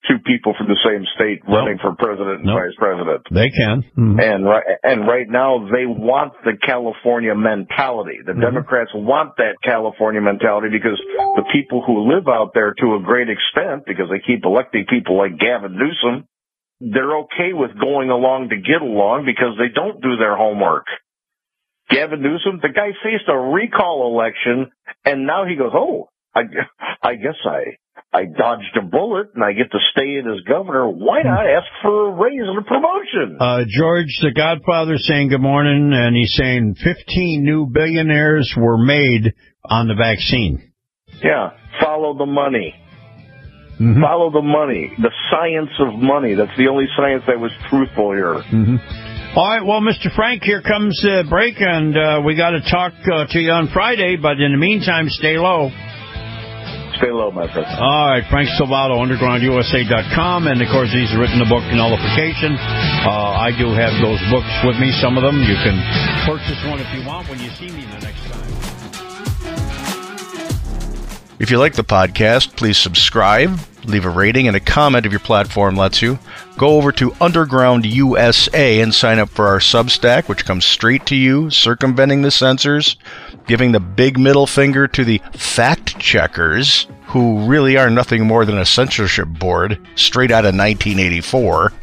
two 0.07 0.19
people 0.25 0.53
from 0.57 0.67
the 0.67 0.79
same 0.83 1.05
state 1.15 1.39
running 1.47 1.77
for 1.79 1.95
president 1.95 2.43
and 2.43 2.45
Nope. 2.45 2.59
vice 2.59 2.75
president. 2.77 3.21
they 3.31 3.49
can. 3.49 3.83
Mhm. 3.97 4.21
And 4.21 4.45
right, 4.45 4.63
and 4.83 5.07
right 5.07 5.29
now 5.29 5.59
they 5.71 5.85
want 5.85 6.33
the 6.43 6.57
California 6.57 7.33
mentality. 7.35 8.19
The 8.25 8.33
Mhm. 8.33 8.41
Democrats 8.41 8.93
want 8.93 9.37
that 9.37 9.55
California 9.63 10.19
mentality 10.21 10.69
because 10.69 10.99
the 11.35 11.45
people 11.51 11.81
who 11.81 12.11
live 12.11 12.27
out 12.27 12.53
there 12.53 12.73
to 12.73 12.95
a 12.95 12.99
great 12.99 13.29
extent, 13.29 13.85
because 13.85 14.09
they 14.09 14.19
keep 14.19 14.43
electing 14.45 14.85
people 14.85 15.15
like 15.17 15.37
Gavin 15.37 15.77
Newsom, 15.77 16.25
they're 16.81 17.17
okay 17.19 17.53
with 17.53 17.77
going 17.79 18.09
along 18.09 18.49
to 18.49 18.57
get 18.57 18.81
along 18.81 19.23
because 19.25 19.57
they 19.57 19.69
don't 19.69 20.01
do 20.01 20.17
their 20.17 20.35
homework. 20.35 20.85
Gavin 21.89 22.21
Newsom, 22.21 22.59
the 22.61 22.69
guy 22.69 22.91
faced 23.03 23.27
a 23.27 23.37
recall 23.37 24.07
election 24.11 24.71
and 25.05 25.25
now 25.25 25.45
he 25.45 25.55
goes, 25.55 25.71
oh, 25.73 26.09
I, 26.35 26.41
I 27.01 27.15
guess 27.15 27.35
I, 27.45 27.77
I 28.11 28.25
dodged 28.25 28.75
a 28.77 28.85
bullet 28.85 29.27
and 29.35 29.43
I 29.43 29.53
get 29.53 29.71
to 29.71 29.79
stay 29.91 30.15
in 30.17 30.27
as 30.29 30.41
governor. 30.47 30.87
Why 30.89 31.21
not 31.23 31.45
ask 31.45 31.67
for 31.81 32.09
a 32.09 32.11
raise 32.13 32.41
and 32.41 32.57
a 32.57 32.61
promotion? 32.61 33.37
Uh, 33.39 33.63
George, 33.67 34.19
the 34.21 34.31
Godfather, 34.35 34.97
saying 34.97 35.29
good 35.29 35.41
morning, 35.41 35.91
and 35.93 36.15
he's 36.15 36.33
saying 36.35 36.75
15 36.83 37.43
new 37.43 37.67
billionaires 37.67 38.53
were 38.57 38.77
made 38.83 39.33
on 39.65 39.87
the 39.87 39.95
vaccine. 39.95 40.71
Yeah, 41.23 41.51
follow 41.81 42.17
the 42.17 42.25
money. 42.25 42.75
Mhm. 43.79 44.01
Follow 44.01 44.29
the 44.31 44.41
money. 44.41 44.91
The 45.01 45.11
science 45.31 45.71
of 45.79 45.99
money. 45.99 46.35
That's 46.35 46.55
the 46.57 46.67
only 46.67 46.85
science 46.95 47.23
that 47.27 47.39
was 47.39 47.51
truthful 47.69 48.11
here. 48.11 48.35
hmm 48.41 48.75
All 49.35 49.49
right, 49.49 49.65
well, 49.65 49.81
Mr. 49.81 50.13
Frank, 50.15 50.43
here 50.43 50.61
comes 50.61 50.99
the 51.01 51.25
break, 51.27 51.55
and 51.59 51.97
uh, 51.97 52.21
we 52.23 52.35
got 52.35 52.51
to 52.51 52.61
talk 52.69 52.93
uh, 53.11 53.25
to 53.29 53.39
you 53.39 53.49
on 53.51 53.69
Friday. 53.73 54.15
But 54.15 54.39
in 54.39 54.51
the 54.51 54.59
meantime, 54.59 55.09
stay 55.09 55.37
low. 55.37 55.71
Stay 56.97 57.11
low, 57.11 57.31
my 57.31 57.51
friend. 57.51 57.65
All 57.79 58.07
right, 58.07 58.23
Frank 58.29 58.49
Salvato, 58.59 58.95
UndergroundUSA.com, 59.01 60.47
and 60.47 60.61
of 60.61 60.69
course, 60.69 60.91
he's 60.93 61.11
written 61.17 61.39
the 61.39 61.49
book 61.49 61.63
Nullification. 61.73 62.53
Uh, 62.55 63.33
I 63.43 63.51
do 63.57 63.73
have 63.73 63.97
those 64.01 64.21
books 64.29 64.53
with 64.63 64.77
me. 64.77 64.93
Some 65.01 65.17
of 65.17 65.23
them 65.23 65.41
you 65.41 65.57
can 65.65 65.77
purchase 66.25 66.59
one 66.69 66.79
if 66.79 66.89
you 66.93 67.05
want 67.05 67.27
when 67.29 67.39
you 67.39 67.49
see 67.57 67.71
me 67.71 67.85
the 67.85 67.99
next 67.99 68.23
time. 68.29 68.62
If 71.43 71.51
you 71.51 71.57
like 71.57 71.73
the 71.73 71.83
podcast, 71.83 72.55
please 72.55 72.77
subscribe, 72.77 73.59
leave 73.83 74.05
a 74.05 74.09
rating 74.09 74.47
and 74.47 74.55
a 74.55 74.61
comment 74.61 75.05
if 75.05 75.11
your 75.11 75.19
platform 75.19 75.75
lets 75.75 76.01
you. 76.01 76.17
Go 76.57 76.77
over 76.77 76.93
to 76.93 77.13
Underground 77.19 77.85
USA 77.85 78.79
and 78.79 78.95
sign 78.95 79.19
up 79.19 79.27
for 79.27 79.47
our 79.47 79.59
Substack, 79.59 80.29
which 80.29 80.45
comes 80.45 80.63
straight 80.63 81.05
to 81.07 81.17
you, 81.17 81.49
circumventing 81.49 82.21
the 82.21 82.31
censors, 82.31 82.95
giving 83.45 83.73
the 83.73 83.81
big 83.81 84.17
middle 84.17 84.47
finger 84.47 84.87
to 84.87 85.03
the 85.03 85.21
fact 85.33 85.99
checkers, 85.99 86.87
who 87.07 87.45
really 87.45 87.75
are 87.75 87.89
nothing 87.89 88.25
more 88.25 88.45
than 88.45 88.57
a 88.57 88.65
censorship 88.65 89.27
board 89.27 89.85
straight 89.95 90.31
out 90.31 90.45
of 90.45 90.55
1984. 90.55 91.73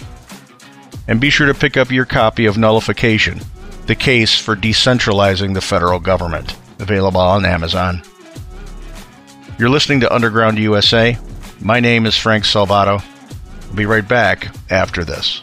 And 1.07 1.21
be 1.21 1.29
sure 1.29 1.49
to 1.49 1.53
pick 1.53 1.77
up 1.77 1.91
your 1.91 2.07
copy 2.07 2.47
of 2.47 2.57
Nullification, 2.57 3.43
the 3.85 3.95
case 3.95 4.39
for 4.39 4.57
decentralizing 4.57 5.53
the 5.53 5.61
federal 5.61 6.01
government, 6.01 6.57
available 6.79 7.21
on 7.21 7.45
Amazon. 7.45 8.03
You're 9.61 9.69
listening 9.69 10.01
to 10.01 10.11
Underground 10.15 10.59
USA. 10.59 11.19
My 11.61 11.81
name 11.81 12.07
is 12.07 12.17
Frank 12.17 12.45
Salvato. 12.45 13.05
We'll 13.67 13.77
be 13.77 13.85
right 13.85 14.09
back 14.09 14.55
after 14.71 15.05
this. 15.05 15.43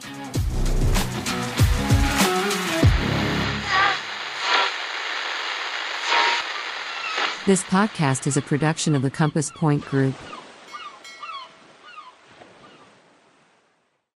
This 7.46 7.62
podcast 7.66 8.26
is 8.26 8.38
a 8.38 8.42
production 8.42 8.96
of 8.96 9.04
the 9.04 9.12
Compass 9.12 9.52
Point 9.52 9.86
Group. 9.86 10.16